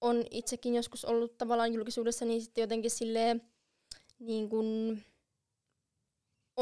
[0.00, 3.42] on itsekin joskus ollut tavallaan julkisuudessa, niin sitten jotenkin silleen
[4.18, 5.02] niin kuin,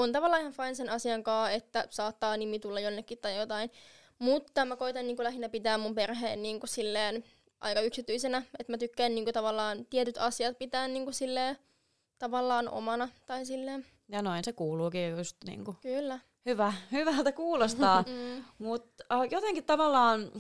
[0.02, 3.70] on tavallaan ihan fine sen asian kanssa, että saattaa nimi tulla jonnekin tai jotain.
[4.18, 7.24] Mutta mä koitan niin kuin lähinnä pitää mun perheen niin kuin silleen
[7.60, 8.42] aika yksityisenä.
[8.58, 11.58] Että mä tykkään niin kuin tavallaan tietyt asiat pitää niin kuin silleen
[12.18, 13.86] tavallaan omana tai silleen.
[14.08, 15.76] Ja noin se kuuluukin just niin kuin.
[15.82, 16.18] Kyllä.
[16.46, 18.04] Hyvä, hyvältä kuulostaa.
[18.08, 18.44] mm.
[18.58, 20.30] Mutta uh, jotenkin tavallaan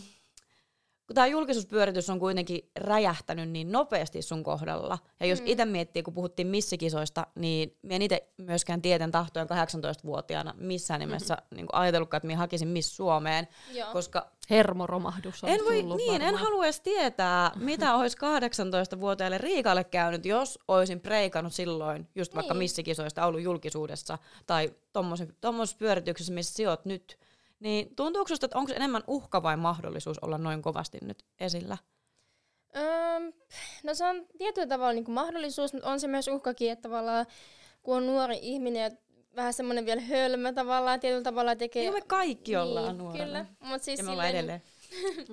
[1.10, 5.46] kun tämä julkisuuspyöritys on kuitenkin räjähtänyt niin nopeasti sun kohdalla, ja jos mm.
[5.46, 11.34] itse miettii, kun puhuttiin missikisoista, niin mä en itse myöskään tieten tahtojen 18-vuotiaana missään nimessä
[11.34, 11.56] mm-hmm.
[11.56, 13.92] niin ajatellutkaan, että minä hakisin Miss Suomeen, Joo.
[13.92, 16.22] koska hermoromahdus on en voi, Niin, varmaan.
[16.22, 22.54] en halua edes tietää, mitä olisi 18-vuotiaille Riikalle käynyt, jos olisin preikannut silloin, just vaikka
[22.54, 22.58] niin.
[22.58, 24.74] missikisoista ollut julkisuudessa, tai
[25.40, 27.18] tuommoisessa pyörityksessä, missä sijoit nyt,
[27.60, 31.78] niin tuntuuko sinusta, että onko enemmän uhka vai mahdollisuus olla noin kovasti nyt esillä?
[32.76, 33.20] Öö,
[33.82, 37.26] no se on tietyllä tavalla niin kuin mahdollisuus, mutta on se myös uhkakin, että tavallaan
[37.82, 38.90] kun on nuori ihminen ja
[39.36, 41.84] vähän semmoinen vielä hölmö tavallaan, tietyllä tavalla tekee...
[41.84, 43.24] Joo, me kaikki niin, ollaan nuorena.
[43.24, 44.62] Kyllä, mutta siis ja me ollaan edelleen.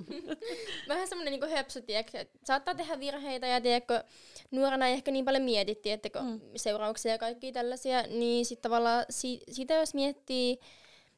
[0.89, 4.03] vähän semmoinen niin höpsö, tiedätkö, saattaa tehdä virheitä ja tiedätkö,
[4.51, 6.39] nuorena ei ehkä niin paljon mietittiin, että mm.
[6.55, 10.59] seurauksia ja kaikkia tällaisia, niin sitten tavallaan si- sitä jos miettii,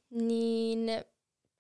[0.10, 0.90] niin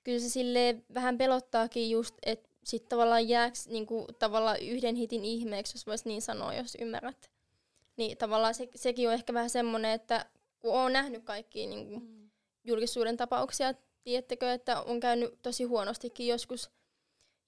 [0.04, 5.78] kyllä se sille vähän pelottaakin just, että sitten tavallaan jääks niinku, tavallaan yhden hitin ihmeeksi,
[5.78, 7.32] jos voisi niin sanoa, jos ymmärrät.
[7.98, 10.26] Niin tavallaan se, sekin on ehkä vähän semmoinen, että
[10.60, 12.30] kun olen nähnyt kaikkia niinku, mm.
[12.64, 16.70] julkisuuden tapauksia, tiedättekö, että on käynyt tosi huonostikin joskus,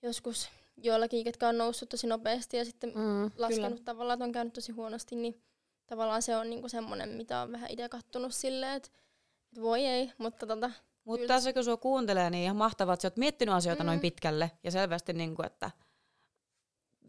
[0.01, 3.85] joskus joillakin, jotka on noussut tosi nopeasti ja sitten mm, laskenut kyllä.
[3.85, 5.41] tavallaan, että on käynyt tosi huonosti, niin
[5.85, 8.89] tavallaan se on niinku semmoinen, mitä on vähän itse kattonut silleen, että
[9.61, 10.71] voi ei, mutta tota,
[11.05, 13.87] mutta tässä kun sua kuuntelee, niin ihan mahtavaa, että sä oot miettinyt asioita mm.
[13.87, 15.71] noin pitkälle ja selvästi, niin kuin, että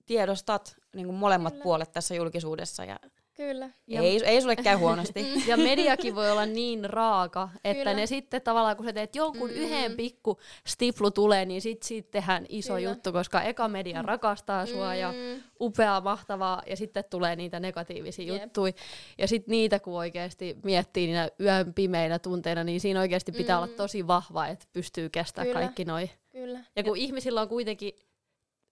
[0.06, 1.62] tiedostat niin kuin molemmat Kyllä.
[1.62, 2.98] puolet tässä julkisuudessa ja
[3.34, 3.70] Kyllä.
[3.88, 5.26] Ei, ei sulle käy huonosti.
[5.48, 7.94] Ja mediakin voi olla niin raaka, että Kyllä.
[7.96, 9.56] ne sitten tavallaan, kun sä teet jonkun mm.
[9.56, 12.88] yhden pikku stiflu tulee, niin sit siitä tehdään iso Kyllä.
[12.90, 15.42] juttu, koska eka media rakastaa sua ja Mm.
[15.60, 18.42] upeaa, mahtavaa, ja sitten tulee niitä negatiivisia Jep.
[18.42, 18.72] juttuja.
[19.18, 23.62] Ja sitten niitä, kun oikeasti miettii niinä yön pimeinä tunteina, niin siinä oikeasti pitää Mm.
[23.62, 26.10] olla tosi vahva, että pystyy kestämään kaikki noi.
[26.30, 26.60] Kyllä.
[26.76, 27.92] Ja kun ihmisillä on kuitenkin,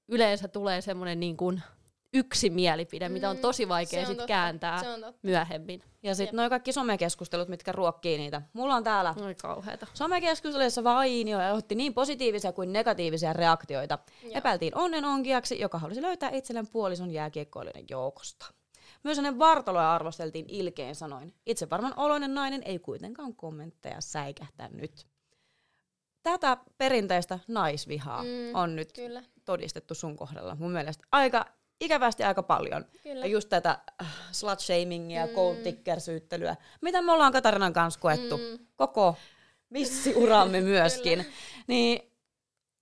[0.09, 1.62] yleensä tulee semmoinen niin kuin
[2.14, 5.20] yksi mielipide, mitä on Mm, tosi vaikea sitten kääntää Se on totta.
[5.23, 5.83] myöhemmin.
[6.03, 8.42] Ja sitten noin kaikki somekeskustelut, mitkä ruokkii niitä.
[8.53, 9.87] Mulla on täällä Oi kauheeta.
[9.94, 13.99] somekeskustelussa Vainio ja otti niin positiivisia kuin negatiivisia reaktioita.
[14.23, 14.33] Joo.
[14.35, 18.46] Epäiltiin onnenonkijaksi, joka halusi löytää itselleen puolison jääkiekkoilijoiden joukosta.
[19.05, 21.35] Myös hänen vartaloa arvosteltiin ilkein sanoin.
[21.46, 25.07] Itse varman oloinen nainen ei kuitenkaan kommentteja säikähtänyt.
[26.23, 29.23] Tätä perinteistä naisvihaa Mm, on nyt Kyllä.
[29.44, 30.55] todistettu sun kohdalla.
[30.55, 31.44] Mun mielestä aika
[31.81, 32.85] ikävästi aika paljon.
[33.03, 33.27] Kyllä.
[33.27, 35.33] Ja just tätä äh, slut-shamingia, Mm.
[35.35, 38.66] gold digger-syyttelyä, mitä me ollaan Katarinan kanssa koettu Mm.
[38.77, 39.16] koko
[39.71, 41.27] missiuramme myöskin.
[41.66, 42.12] niin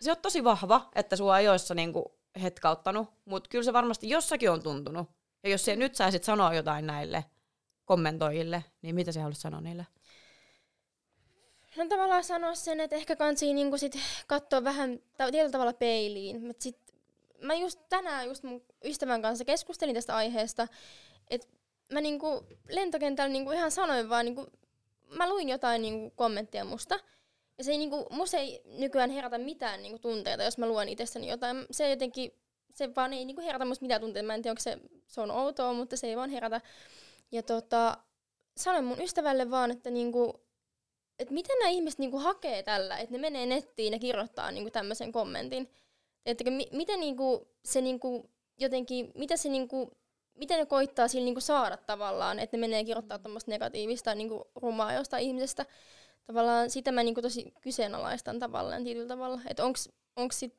[0.00, 4.62] se on tosi vahva, että sua ajoissa niinku hetkauttanut, mutta kyllä se varmasti jossakin on
[4.62, 5.10] tuntunut.
[5.42, 7.24] Ja jos sä nyt saisit sanoa jotain näille
[7.84, 9.86] kommentoijille, niin mitä sä haluaisit sanoa niille?
[11.76, 16.42] No tavallaan sanoa sen, että ehkä kansii niinku sit katsoa vähän ta- tietyllä tavalla peiliin.
[16.46, 16.78] Mut sit,
[17.42, 20.68] mä just tänään just mun ystävän kanssa keskustelin tästä aiheesta,
[21.30, 21.46] että
[21.92, 24.46] mä niinku lentokentällä niinku ihan sanoin vaan, niinku,
[25.06, 27.00] mä luin jotain niinku kommenttia musta.
[27.58, 31.28] Ja se ei, niinku, musta ei nykyään herätä mitään niinku tunteita, jos mä luen itsestäni
[31.28, 31.66] jotain.
[31.70, 32.32] Se jotenkin,
[32.74, 34.26] se vaan ei niinku herätä musta mitään tunteita.
[34.26, 36.60] Mä en tiedä, onko se, se on outoa, mutta se ei vaan herätä.
[37.32, 37.98] Ja tota,
[38.56, 40.40] sanoin mun ystävälle vaan, että niinku,
[41.18, 45.12] että miten nämä ihmiset niinku hakee tällä, että ne menee nettiin ja kirjoittaa niinku tämmöisen
[45.12, 45.70] kommentin.
[46.30, 49.90] Että mi- miten niinku se niinku jotenkin, mitä se niinku,
[50.34, 54.92] miten ne koittaa sillä niinku saada tavallaan, että ne menee kirjoittaa tämmöistä negatiivista niinku rumaa
[54.92, 55.66] jostain ihmisestä.
[56.26, 59.40] Tavallaan sitä mä niinku tosi kyseenalaistan tavallaan tietyllä tavalla.
[59.48, 60.54] Että onks, onks sit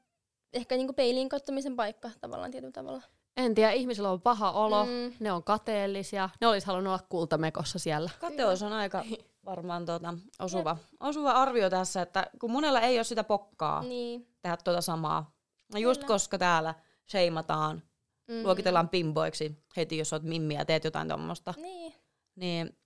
[0.53, 3.01] ehkä niinku peiliin katsomisen paikka tavallaan tietyllä tavalla.
[3.37, 5.13] En tiedä, ihmisillä on paha olo, mm.
[5.19, 8.09] ne on kateellisia, ne olisi halunnut olla kultamekossa siellä.
[8.19, 9.03] Kateus on aika
[9.45, 14.27] varmaan tuota, osuva, osuva arvio tässä, että kun monella ei ole sitä pokkaa Niin.
[14.41, 15.31] tehdä tuota samaa.
[15.73, 16.07] No just Kyllä.
[16.13, 16.75] koska täällä
[17.11, 17.83] sheimataan,
[18.27, 18.43] Mm.
[18.43, 21.53] luokitellaan pimboiksi heti, jos oot mimmi ja teet jotain tuommoista.
[21.57, 21.93] Niin.
[22.35, 22.77] Niin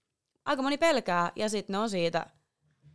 [0.45, 2.25] aika moni pelkää ja sitten ne on siitä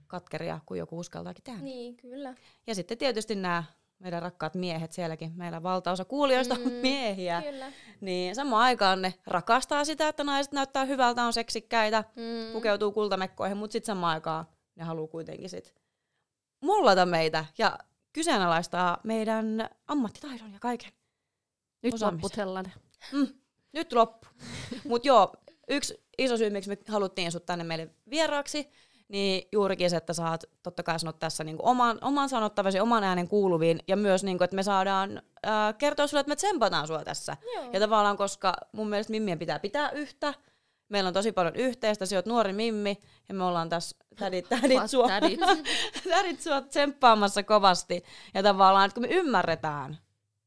[0.07, 1.61] katkeria, kun joku uskaltaakin tehdä.
[1.63, 2.35] Niin, kyllä.
[2.67, 3.65] Ja sitten tietysti nämä
[3.99, 7.73] meidän rakkaat miehet sielläkin, meillä valtaosa kuulijoista on Mm, miehiä, Kyllä.
[8.01, 12.53] niin samaan aikaan ne rakastaa sitä, että naiset näyttää hyvältä, on seksikkäitä, Mm.
[12.53, 14.45] pukeutuu kultamekkoihin, mutta sitten samaan aikaan
[14.77, 15.75] ne haluaa kuitenkin sit
[16.61, 17.79] mollata meitä ja
[18.13, 20.93] kyseenalaistaa meidän ammattitaidon ja kaiken.
[21.83, 22.23] Nyt Osaamisen.
[22.23, 22.73] loppu sellainen.
[23.13, 23.29] Mm,
[23.73, 24.27] nyt loppu.
[24.89, 25.33] Mutta joo,
[25.69, 28.71] yksi iso syy, miksi me haluttiin sut tänne meille vieraaksi,
[29.09, 33.29] niin juurikin se, että saat totta kai sanot tässä niinku oman, oman sanottavasi, oman äänen
[33.29, 37.37] kuuluviin, ja myös niinku, että me saadaan ää, kertoa sulle, että me tsempataan sua tässä.
[37.55, 37.71] Joo.
[37.73, 40.35] Ja tavallaan, koska mun mielestä mimmien pitää pitää yhtä,
[40.89, 42.99] meillä on tosi paljon yhteistä, sä oot nuori mimmi,
[43.29, 45.41] ja me ollaan tässä tädit, tädit, sua, tädit.
[46.11, 48.05] tädit sua tsemppaamassa kovasti.
[48.35, 49.99] Ja tavallaan, että kun me ymmärretään,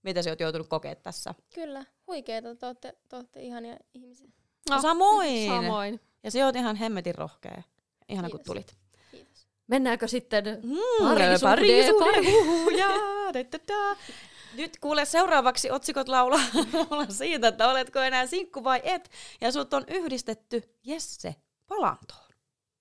[0.04, 1.34] mitä sä oot joutunut kokemaan tässä.
[1.56, 4.28] Kyllä, huikeeta, te ootte, te ootte ihania ihmisiä.
[4.70, 5.48] No, samoin.
[5.50, 6.00] Samoin.
[6.24, 7.62] Ja se oot ihan hemmetin rohkea.
[8.10, 8.54] Ihana kun Kiitos.
[8.54, 8.76] tulit.
[9.12, 9.48] Kiitos.
[9.68, 13.44] Mennäänkö sitten Mm, Parisuhde, parisuhde,
[14.54, 16.44] Nyt kuule seuraavaksi otsikot laulaa,
[17.10, 19.10] siitä, että oletko enää sinkku vai et.
[19.42, 21.36] Ja sut on yhdistetty Jesse
[21.68, 22.32] Palantoon.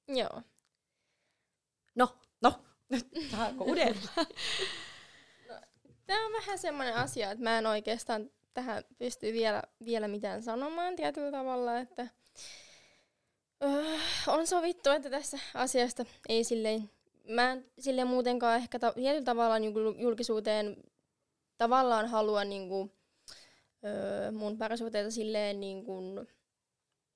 [0.09, 0.43] Joo.
[1.95, 2.09] No,
[2.41, 2.53] No,
[2.89, 4.11] nyt saako udella?
[6.07, 10.97] Tämä on vähän semmoinen asia, että mä en oikeastaan tähän pysty vielä, vielä mitään sanomaan
[10.97, 12.07] tietyllä tavalla, että
[13.63, 16.91] öö, on sovittu, että tässä asiasta ei silleen,
[17.29, 20.77] mä en silleen muutenkaan ehkä ta- tietyllä tavalla niin julkisuuteen
[21.61, 22.93] tavallaan halua niin kuin,
[23.85, 26.29] öö, mun parisuhteita silleen niin kuin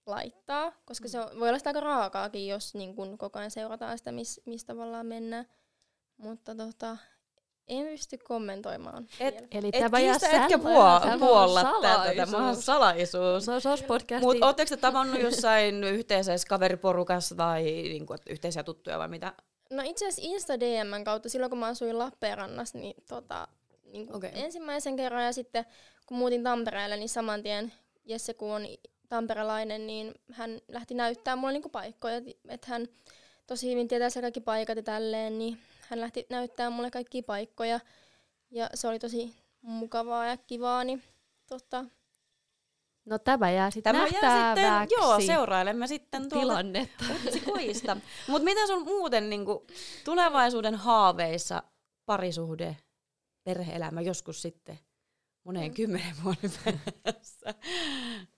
[0.07, 3.99] laittaa, koska se on, voi olla sitä aika raakaakin, jos niin kuin koko ajan seurataan
[3.99, 5.47] sitä, missä mis tavallaan mennään.
[6.17, 6.97] Mutta tota,
[7.69, 9.07] en pysty kommentoimaan.
[9.21, 9.47] Et- vielä.
[9.53, 11.73] eli Et tämä jää kiistä etkä sällä- puo- tämä on puolla tätä.
[11.73, 12.31] salaisuus.
[12.31, 13.47] Tämä on salaisuus.
[13.47, 14.27] No, sos podcasti.
[14.27, 19.33] Mutta ootteko te tavannut jossain yhteisessä kaveriporukassa tai niinku, yhteisiä tuttuja vai mitä?
[19.71, 23.49] No itse asiassa Insta DMn kautta, silloin kun mä asuin Lappeenrannassa, niin, tota,
[23.95, 24.31] niin Okei.
[24.31, 24.43] okay.
[24.43, 25.65] ensimmäisen kerran ja sitten
[26.07, 27.73] kun muutin Tampereelle, niin saman tien
[28.05, 28.63] Jesse kun on
[29.09, 32.87] tamperelainen, niin hän lähti näyttää mulle niinku paikkoja, että hän
[33.47, 37.81] tosi hyvin tietää siellä kaikki paikat ja tälleen, niin hän lähti näyttää mulle kaikkia paikkoja
[38.51, 41.03] ja se oli tosi mukavaa ja kivaa, niin
[41.49, 41.85] tota,
[43.05, 47.05] No tämä jää sitten Tämä jää nähtäväksi sitten, joo, seurailemme sitten tuolta tilannetta.
[47.27, 47.97] otsikoista.
[48.29, 49.67] Mutta mitä sun muuten niinku,
[50.05, 51.63] tulevaisuuden haaveissa
[52.07, 52.77] parisuhde,
[53.45, 54.79] perheelämä joskus sitten
[55.45, 55.75] moneen Mm.
[55.75, 56.51] kymmenen vuoden
[57.03, 57.55] päässä?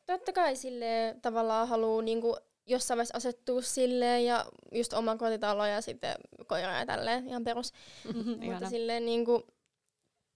[0.07, 5.81] Totta kai sille tavallaan haluaa niinku jossain vaiheessa asettua silleen ja just oma kotitalo ja
[5.81, 6.15] sitten
[6.47, 7.73] koira ja tälleen ihan perus.
[8.15, 8.71] Mutta Ihana.
[8.71, 9.47] silleen niinku,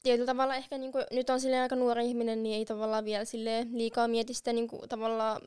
[0.02, 3.68] tietyllä tavalla ehkä niinku, nyt on silleen aika nuori ihminen, niin ei tavallaan vielä silleen
[3.78, 5.40] liikaa mieti sitä niinku, tavallaan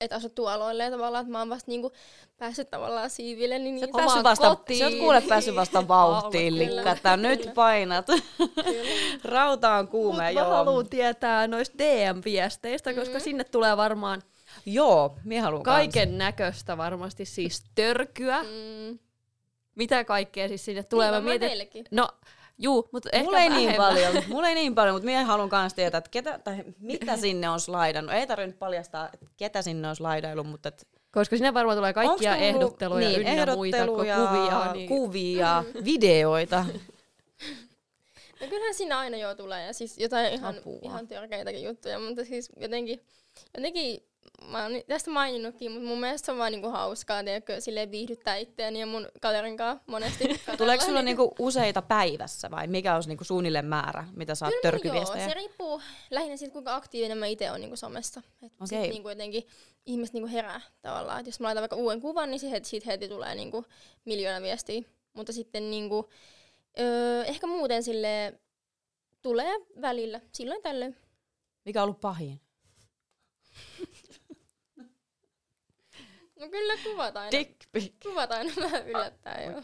[0.00, 1.92] että asuttuu aloille ja tavallaan, että mä oon vasta niinku
[2.36, 3.58] päässyt tavallaan siiville.
[3.58, 4.78] Niin, Sä oot niin Omaan vasta, kotiin.
[4.78, 7.16] sä oot kuule päässyt vasta vauhtiin, likkata.
[7.16, 7.54] Nyt Kyllä.
[7.54, 8.06] painat.
[8.64, 8.90] kyllä.
[9.24, 10.50] Rauta on Mut kuume, mä joo.
[10.50, 13.24] haluan tietää noista DM-viesteistä, koska Mhm.
[13.24, 14.22] sinne tulee varmaan
[14.66, 18.42] Joo, minä haluan kaiken näköistä varmasti siis törkyä.
[18.42, 18.98] Mm.
[19.74, 21.10] Mitä kaikkea siis sinne tulee?
[21.10, 22.08] Niin, Mä mietin, no
[22.58, 25.74] juu, mutta ehkä Mulla ei niin paljon, mulla ei niin paljon, mutta minä haluan myös
[25.74, 28.14] tietää, että ketä, tai mitä sinne on slaidannut.
[28.14, 31.92] Ei tarvitse nyt paljastaa, että ketä sinne on slaidailu, mutta et, Koska sinne varmaan tulee
[31.92, 34.72] kaikkia tullut- ehdotteluja niin, ynnä muita, ehdotteluja, kuvia.
[34.72, 34.88] Niin...
[34.88, 36.64] kuvia videoita.
[38.40, 40.78] No kyllähän siinä aina jo tulee, ja siis jotain ihan, Apua.
[40.82, 43.00] ihan törkeitäkin juttuja, mutta siis jotenkin,
[43.56, 44.02] jotenkin
[44.48, 48.36] mä oon tästä maininnutkin, mutta mun mielestä se on vaan niinku hauskaa, tiedätkö, silleen viihdyttää
[48.36, 50.24] itseäni ja mun kaverin kanssa monesti.
[50.58, 55.22] Tuleeko sulla niinku useita päivässä vai mikä olisi niinku suunnilleen määrä, mitä saat Kyllä, törkyviestejä?
[55.24, 58.22] Joo, se riippuu lähinnä siitä, kuinka aktiivinen mä itse olen niinku somessa.
[58.42, 58.66] Et Okei.
[58.66, 59.46] sit niinku jotenkin
[59.86, 61.20] ihmiset niinku herää tavallaan.
[61.20, 63.64] Et jos mä laitan vaikka uuden kuvan, niin siitä, siitä heti tulee niinku
[64.04, 64.82] miljoona viestiä.
[65.12, 66.10] Mutta sitten niinku,
[66.80, 68.38] öö, ehkä muuten sille
[69.22, 70.96] tulee välillä, silloin tällöin.
[71.64, 72.40] Mikä on ollut pahin?
[76.44, 77.30] No kyllä kuvat aina.
[77.30, 77.92] Dick pic.
[78.02, 79.62] Kuvat aina vähän yllättää joo.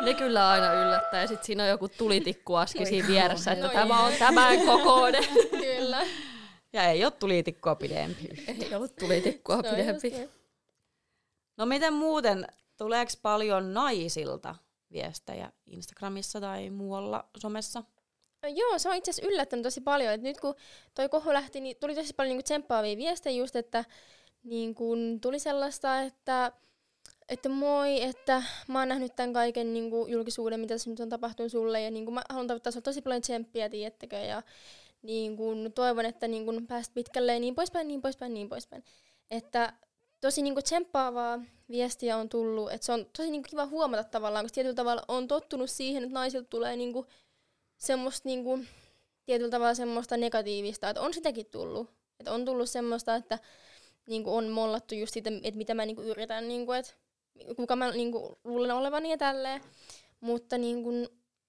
[0.00, 4.00] Ne kyllä aina yllättää ja sitten siinä on joku tulitikkuaski siinä vieressä, että No tämä
[4.04, 5.24] on tämän kokoinen.
[5.50, 6.06] kyllä.
[6.72, 8.28] Ja ei ole tulitikkoa pidempi.
[8.48, 10.10] Ei ollut tulitikkua just pidempi.
[10.10, 10.30] niin.
[11.56, 14.54] No miten muuten, tuleeko paljon naisilta
[14.92, 17.82] viestejä Instagramissa tai muualla somessa?
[18.42, 20.12] No Joo, se on itse asiassa yllättänyt tosi paljon.
[20.14, 20.54] Et nyt kun
[20.94, 23.84] toi kohu lähti, niin tuli tosi paljon niinku tsemppaavia viestejä just, että
[24.44, 26.52] niin kun tuli sellaista, että,
[27.28, 31.52] että moi, että mä oon nähnyt tämän kaiken niin julkisuuden, mitä tässä nyt on tapahtunut
[31.52, 31.82] sulle.
[31.82, 34.16] Ja niin mä haluan toivottaa sulle tosi paljon tsemppiä, tiedättekö.
[34.16, 34.42] Ja
[35.02, 38.84] niin kun toivon, että niin kun pääst pitkälle ja niin poispäin, niin poispäin, niin poispäin.
[39.30, 39.72] Että
[40.20, 42.72] tosi niin tsemppaavaa viestiä on tullut.
[42.72, 46.14] Että se on tosi niin kiva huomata tavallaan, koska tietyllä tavalla on tottunut siihen, että
[46.14, 46.92] naisilta tulee niin
[47.76, 48.58] semmoista niinku,
[49.26, 51.90] tietyllä tavalla semmoista negatiivista, että on sitäkin tullut.
[52.20, 53.38] Että on tullut semmoista, että
[54.06, 56.92] niinku on mollattu just siitä, että mitä mä niinku yritän, niinku, että
[57.56, 59.60] kuka mä niinku luulen olevani ja tälleen.
[60.20, 60.90] Mutta niinku,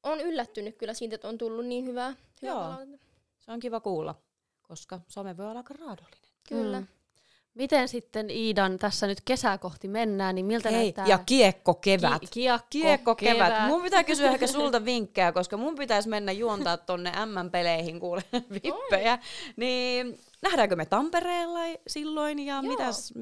[0.04, 2.10] on yllättynyt kyllä siitä, että on tullut niin hyvää,
[2.41, 2.63] hyvää Joo.
[2.63, 3.08] palautetta.
[3.39, 4.15] Se on kiva kuulla,
[4.62, 6.30] koska some voi olla aika raadollinen.
[6.50, 6.80] Kyllä.
[6.80, 6.88] Mm.
[7.54, 12.22] Miten sitten Iidan tässä nyt kesää kohti mennään, niin miltä Hei, näyttää ja kiekko kevät.
[12.22, 13.54] Ki- kiekko, Kiekko kevät.
[13.54, 13.68] kevät.
[13.68, 18.24] Mun pitää kysyä ehkä sulta vinkkejä, koska mun pitäisi mennä juontaa tonne M-peleihin kuule
[18.63, 19.20] vippejä.
[19.56, 22.62] Niin nähdäänkö me Tampereella silloin ja Joo.
[22.62, 23.13] mitäs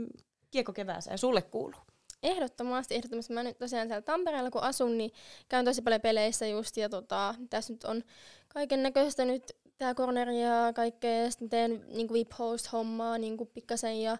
[0.51, 1.81] kiekko kevääseen sulle kuuluu?
[2.23, 3.33] Ehdottomasti, ehdottomasti.
[3.33, 5.12] Mä nyt tosiaan siellä Tampereella kun asun, niin
[5.49, 6.77] käyn tosi paljon peleissä just.
[6.77, 8.03] Ja tota, tässä nyt on
[8.47, 11.23] kaiken näköistä nyt tää corneri ja kaikkea.
[11.23, 14.17] Ja sitten teen niinku VIP host hommaa niinku pikkasen ja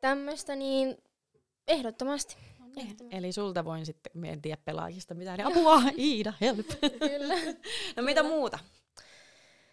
[0.00, 0.96] tämmöistä, niin
[1.68, 2.36] ehdottomasti.
[2.76, 3.16] ehdottomasti.
[3.16, 6.66] Eli sulta voin sitten, mä en tiedä pelaajista mitään, niin apua, Iida, help.
[6.98, 7.34] Kyllä.
[7.96, 8.58] No mitä muuta?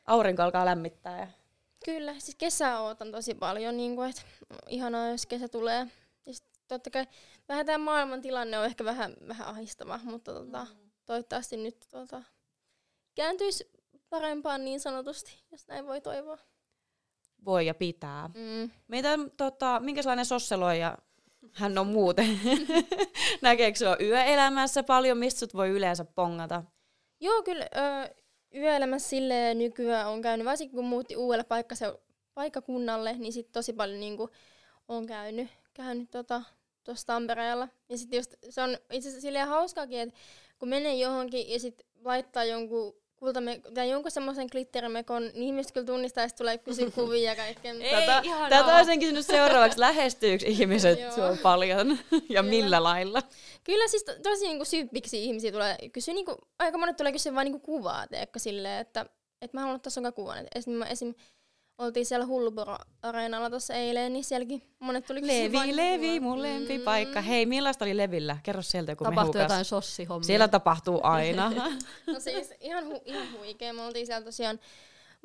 [0.06, 1.28] Aurinko alkaa lämmittää ja
[1.86, 4.22] Kyllä, siis kesää ootan tosi paljon, niin kuin, että
[4.68, 5.88] ihanaa, jos kesä tulee.
[6.26, 7.08] Ja sit totta kai
[7.50, 10.68] vähän tämä maailman tilanne on ehkä vähän, vähän ahistava, mutta tota,
[11.06, 12.24] toivottavasti nyt tota,
[13.16, 13.72] kääntyisi
[14.10, 16.38] parempaan niin sanotusti, jos näin voi toivoa.
[17.46, 18.28] voi ja pitää.
[18.28, 18.72] Mm.
[18.88, 20.98] Mitä, tota, minkälainen sosseloija
[21.52, 22.40] hän on muuten?
[23.42, 26.64] Näkeekö sinua yöelämässä paljon, mistä sut voi yleensä pongata?
[27.20, 28.16] Joo, kyllä ö,
[28.56, 32.00] yöelämässä silleen nykyään on käynyt, varsinkin kun muutti uudelle paikkase-
[32.34, 34.30] paikkakunnalle, niin sit tosi paljon niinku
[34.88, 36.44] on käynyt, käynyt tota,
[36.84, 37.68] tuossa Tampereella.
[37.90, 40.20] Ja sitten just se on itse asiassa silleen hauskaakin, että
[40.60, 45.86] kun menee johonkin ja sitten laittaa jonkun kultame- tai jonkun semmoisen glitterimekon, niin ihmiset kyllä
[45.86, 47.74] tunnistaa, sit tulee kysyä kuvia ja kaikkea.
[47.74, 48.50] Tätä, ihanaa.
[48.50, 49.80] tätä olisin kysynyt seuraavaksi.
[49.80, 52.44] Lähestyykö ihmiset sua paljon ja Kyllä.
[52.44, 53.22] millä lailla?
[53.64, 57.46] Kyllä siis to, tosi niinku syyppiksi ihmisiä tulee kysyä, niinku, aika monet tulee kysyä vain
[57.46, 59.06] niinku kuvaa, teekö silleen, että
[59.42, 60.38] et mä haluan ottaa sun kuvan.
[60.38, 61.14] Et esim, mä esim,
[61.78, 67.22] oltiin siellä Hulluporo-areenalla tuossa eilen, niin sielläkin monet tuli kysyä vaan Levi, Levi, mun lempipaikka.
[67.22, 68.38] Hei, millaista oli Levillä?
[68.44, 69.44] Kerro sieltä joku Tapahtuu mehukas.
[69.44, 70.24] jotain sossihommia.
[70.28, 71.52] Siellä tapahtuu aina.
[72.14, 73.74] No siis ihan, hu- ihan huikea.
[73.74, 74.60] Me oltiin siellä tosiaan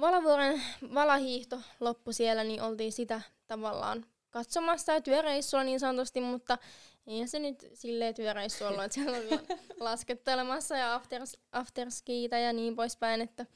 [0.01, 0.63] Valavuoren
[0.95, 6.59] valahiihto loppu siellä, niin oltiin sitä tavallaan katsomassa ja työreissulla niin sanotusti, mutta
[7.07, 9.29] ei se nyt silleen työreissu ollut, että siellä oli
[9.81, 13.47] laskettelemassa ja afters, afterskiitä ja niin poispäin, että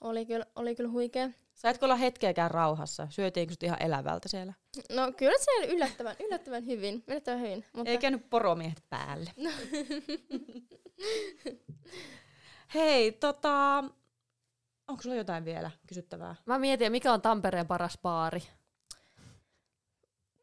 [0.00, 1.30] oli kyllä, oli kyllä huikea.
[1.66, 3.06] Saitko olla hetkeäkään rauhassa?
[3.10, 4.52] Syötiinkö sut ihan elävältä siellä?
[4.90, 7.64] No kyllä siellä yllättävän, yllättävän hyvin, yllättävän hyvin.
[7.72, 7.90] Mutta...
[7.90, 9.30] Ei käynyt poromiehet päälle.
[12.74, 13.84] Hei, tota,
[14.88, 16.34] onko sulla jotain vielä kysyttävää?
[16.46, 18.42] Mä mietin, mikä on Tampereen paras baari?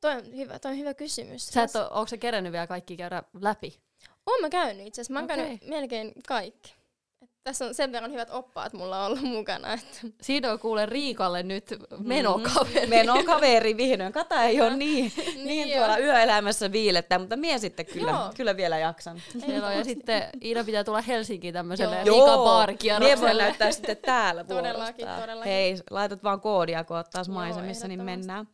[0.01, 1.47] Toi on hyvä, toi on hyvä kysymys.
[1.47, 3.79] Sä et ole, onko se kerennyt vielä kaikki käydä läpi?
[4.25, 5.13] Oon mä käynyt itse asiassa.
[5.13, 5.37] Mä oon okay.
[5.37, 6.82] käynyt melkein kaikki.
[7.43, 9.73] Tässä on sen verran hyvät oppaat mulla ollut mukana.
[9.73, 9.97] Että.
[10.21, 11.65] Siinä on kuule Riikalle nyt
[11.97, 12.85] menokaveri.
[12.85, 14.13] Mm, menokaveri vihdoin.
[14.13, 18.77] Kata ei ole niin, niin, niin tuolla yöelämässä viilettä, mutta mie sitten kyllä, kyllä vielä
[18.77, 19.21] jaksan.
[19.47, 23.15] Joo, ja sitten Iina pitää tulla Helsinkiin tämmöiselle Riikan baarikierrokselle.
[23.15, 25.51] Mie voi näyttää sitten täällä Todellakin, todellakin.
[25.51, 28.47] Hei, laitat vaan koodia, kun oot taas maisemissa, niin mennään.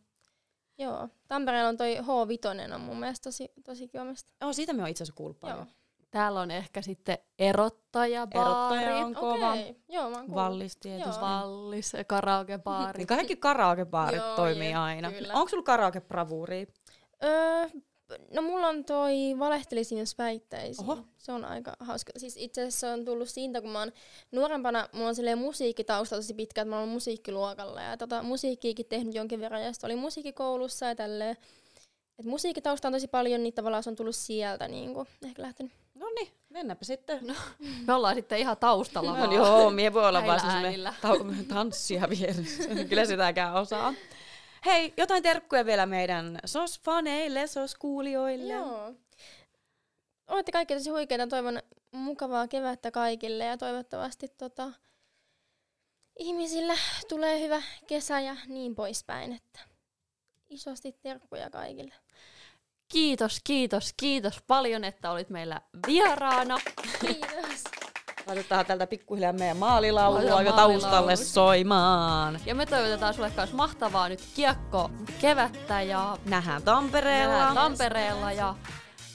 [0.78, 4.02] Joo, Tampereella on toi H5 on mun mielestä tosi, tosi kiva.
[4.40, 5.66] Oh, siitä me on itse asiassa kuullut paljon.
[6.10, 8.78] Täällä on ehkä sitten erottaja baari.
[8.78, 9.52] Erottaja on kova.
[9.52, 9.74] Okay.
[9.88, 11.20] Joo, mä Vallis tietysti.
[11.20, 12.98] Vallis, karaokebaari.
[12.98, 15.12] Niin kaikki karaokebaarit toimii je, aina.
[15.12, 15.34] Kyllä.
[15.34, 16.66] Onko sulla karaokebravuuria?
[17.24, 17.68] Öö,
[18.30, 20.84] No mulla on toi valehtelisin jos väittäisin.
[20.84, 20.98] Oho.
[21.18, 22.12] Se on aika hauska.
[22.16, 23.92] Siis itse asiassa se on tullut siitä, kun mä oon
[24.32, 29.14] nuorempana, mulla on silleen musiikkitausta tosi pitkä, että mä oon musiikkiluokalla ja tota, musiikkiikin tehnyt
[29.14, 31.36] jonkin verran ja sitten oli musiikkikoulussa ja tälleen.
[32.18, 35.72] Et musiikkitausta on tosi paljon, niin tavallaan se on tullut sieltä niin kuin, ehkä lähtenyt.
[36.00, 37.26] No niin, mennäpä sitten.
[37.26, 37.34] No,
[37.86, 40.40] me ollaan sitten ihan taustalla no, Joo, mie voi olla vaan
[41.00, 42.62] ta- tanssia vieressä.
[42.88, 43.94] Kyllä sitäkään osaa.
[44.66, 48.52] Hei, jotain terkkuja vielä meidän SOS-faneille, SOS-kuulijoille.
[48.52, 48.94] Joo.
[50.26, 51.26] Olette kaikki tosi huikeita.
[51.26, 51.60] Toivon
[51.92, 54.72] mukavaa kevättä kaikille ja toivottavasti tota,
[56.18, 56.74] ihmisillä
[57.08, 59.32] tulee hyvä kesä ja niin poispäin.
[59.32, 59.60] Että
[60.50, 61.94] isosti terkkuja kaikille.
[62.92, 66.58] Kiitos, kiitos, kiitos paljon, että olit meillä vieraana.
[67.00, 67.64] Kiitos.
[68.26, 72.40] Laitetaan tältä pikkuhiljaa meidän maalilaulua jo taustalle soimaan.
[72.46, 77.34] Ja me toivotetaan sulle myös mahtavaa nyt kiekko kevättä ja nähdään Tampereella.
[77.34, 78.54] Nähdään Tampereella ja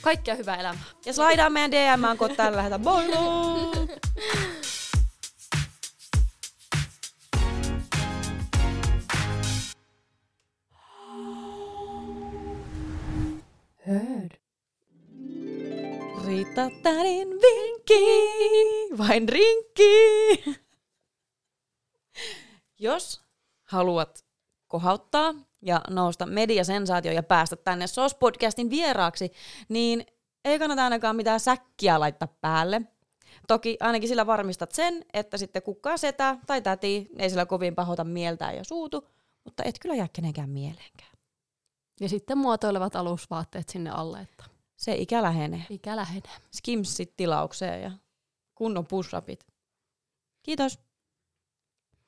[0.01, 0.84] kaikkea hyvää elämää.
[1.05, 2.82] Ja slaidaan meidän DM, kun täällä lähdetään.
[2.82, 3.99] Moi Heard.
[16.55, 18.03] Tänin vinkki,
[18.97, 19.93] vain rinkki.
[22.79, 23.21] Jos
[23.63, 24.25] haluat
[24.67, 29.31] kohauttaa ja nousta mediasensaatio ja päästä tänne SOS-podcastin vieraaksi,
[29.69, 30.05] niin
[30.45, 32.81] ei kannata ainakaan mitään säkkiä laittaa päälle.
[33.47, 38.03] Toki ainakin sillä varmistat sen, että sitten kukaan setä tai täti ei sillä kovin pahota
[38.03, 39.07] mieltään ja suutu,
[39.43, 41.11] mutta et kyllä jää kenenkään mieleenkään.
[41.99, 45.65] Ja sitten muotoilevat alusvaatteet sinne alle, että se ikä lähenee.
[45.69, 46.32] Ikä lähenee.
[46.55, 47.91] Skimsit tilaukseen ja
[48.55, 49.15] kunnon push
[50.43, 50.80] Kiitos.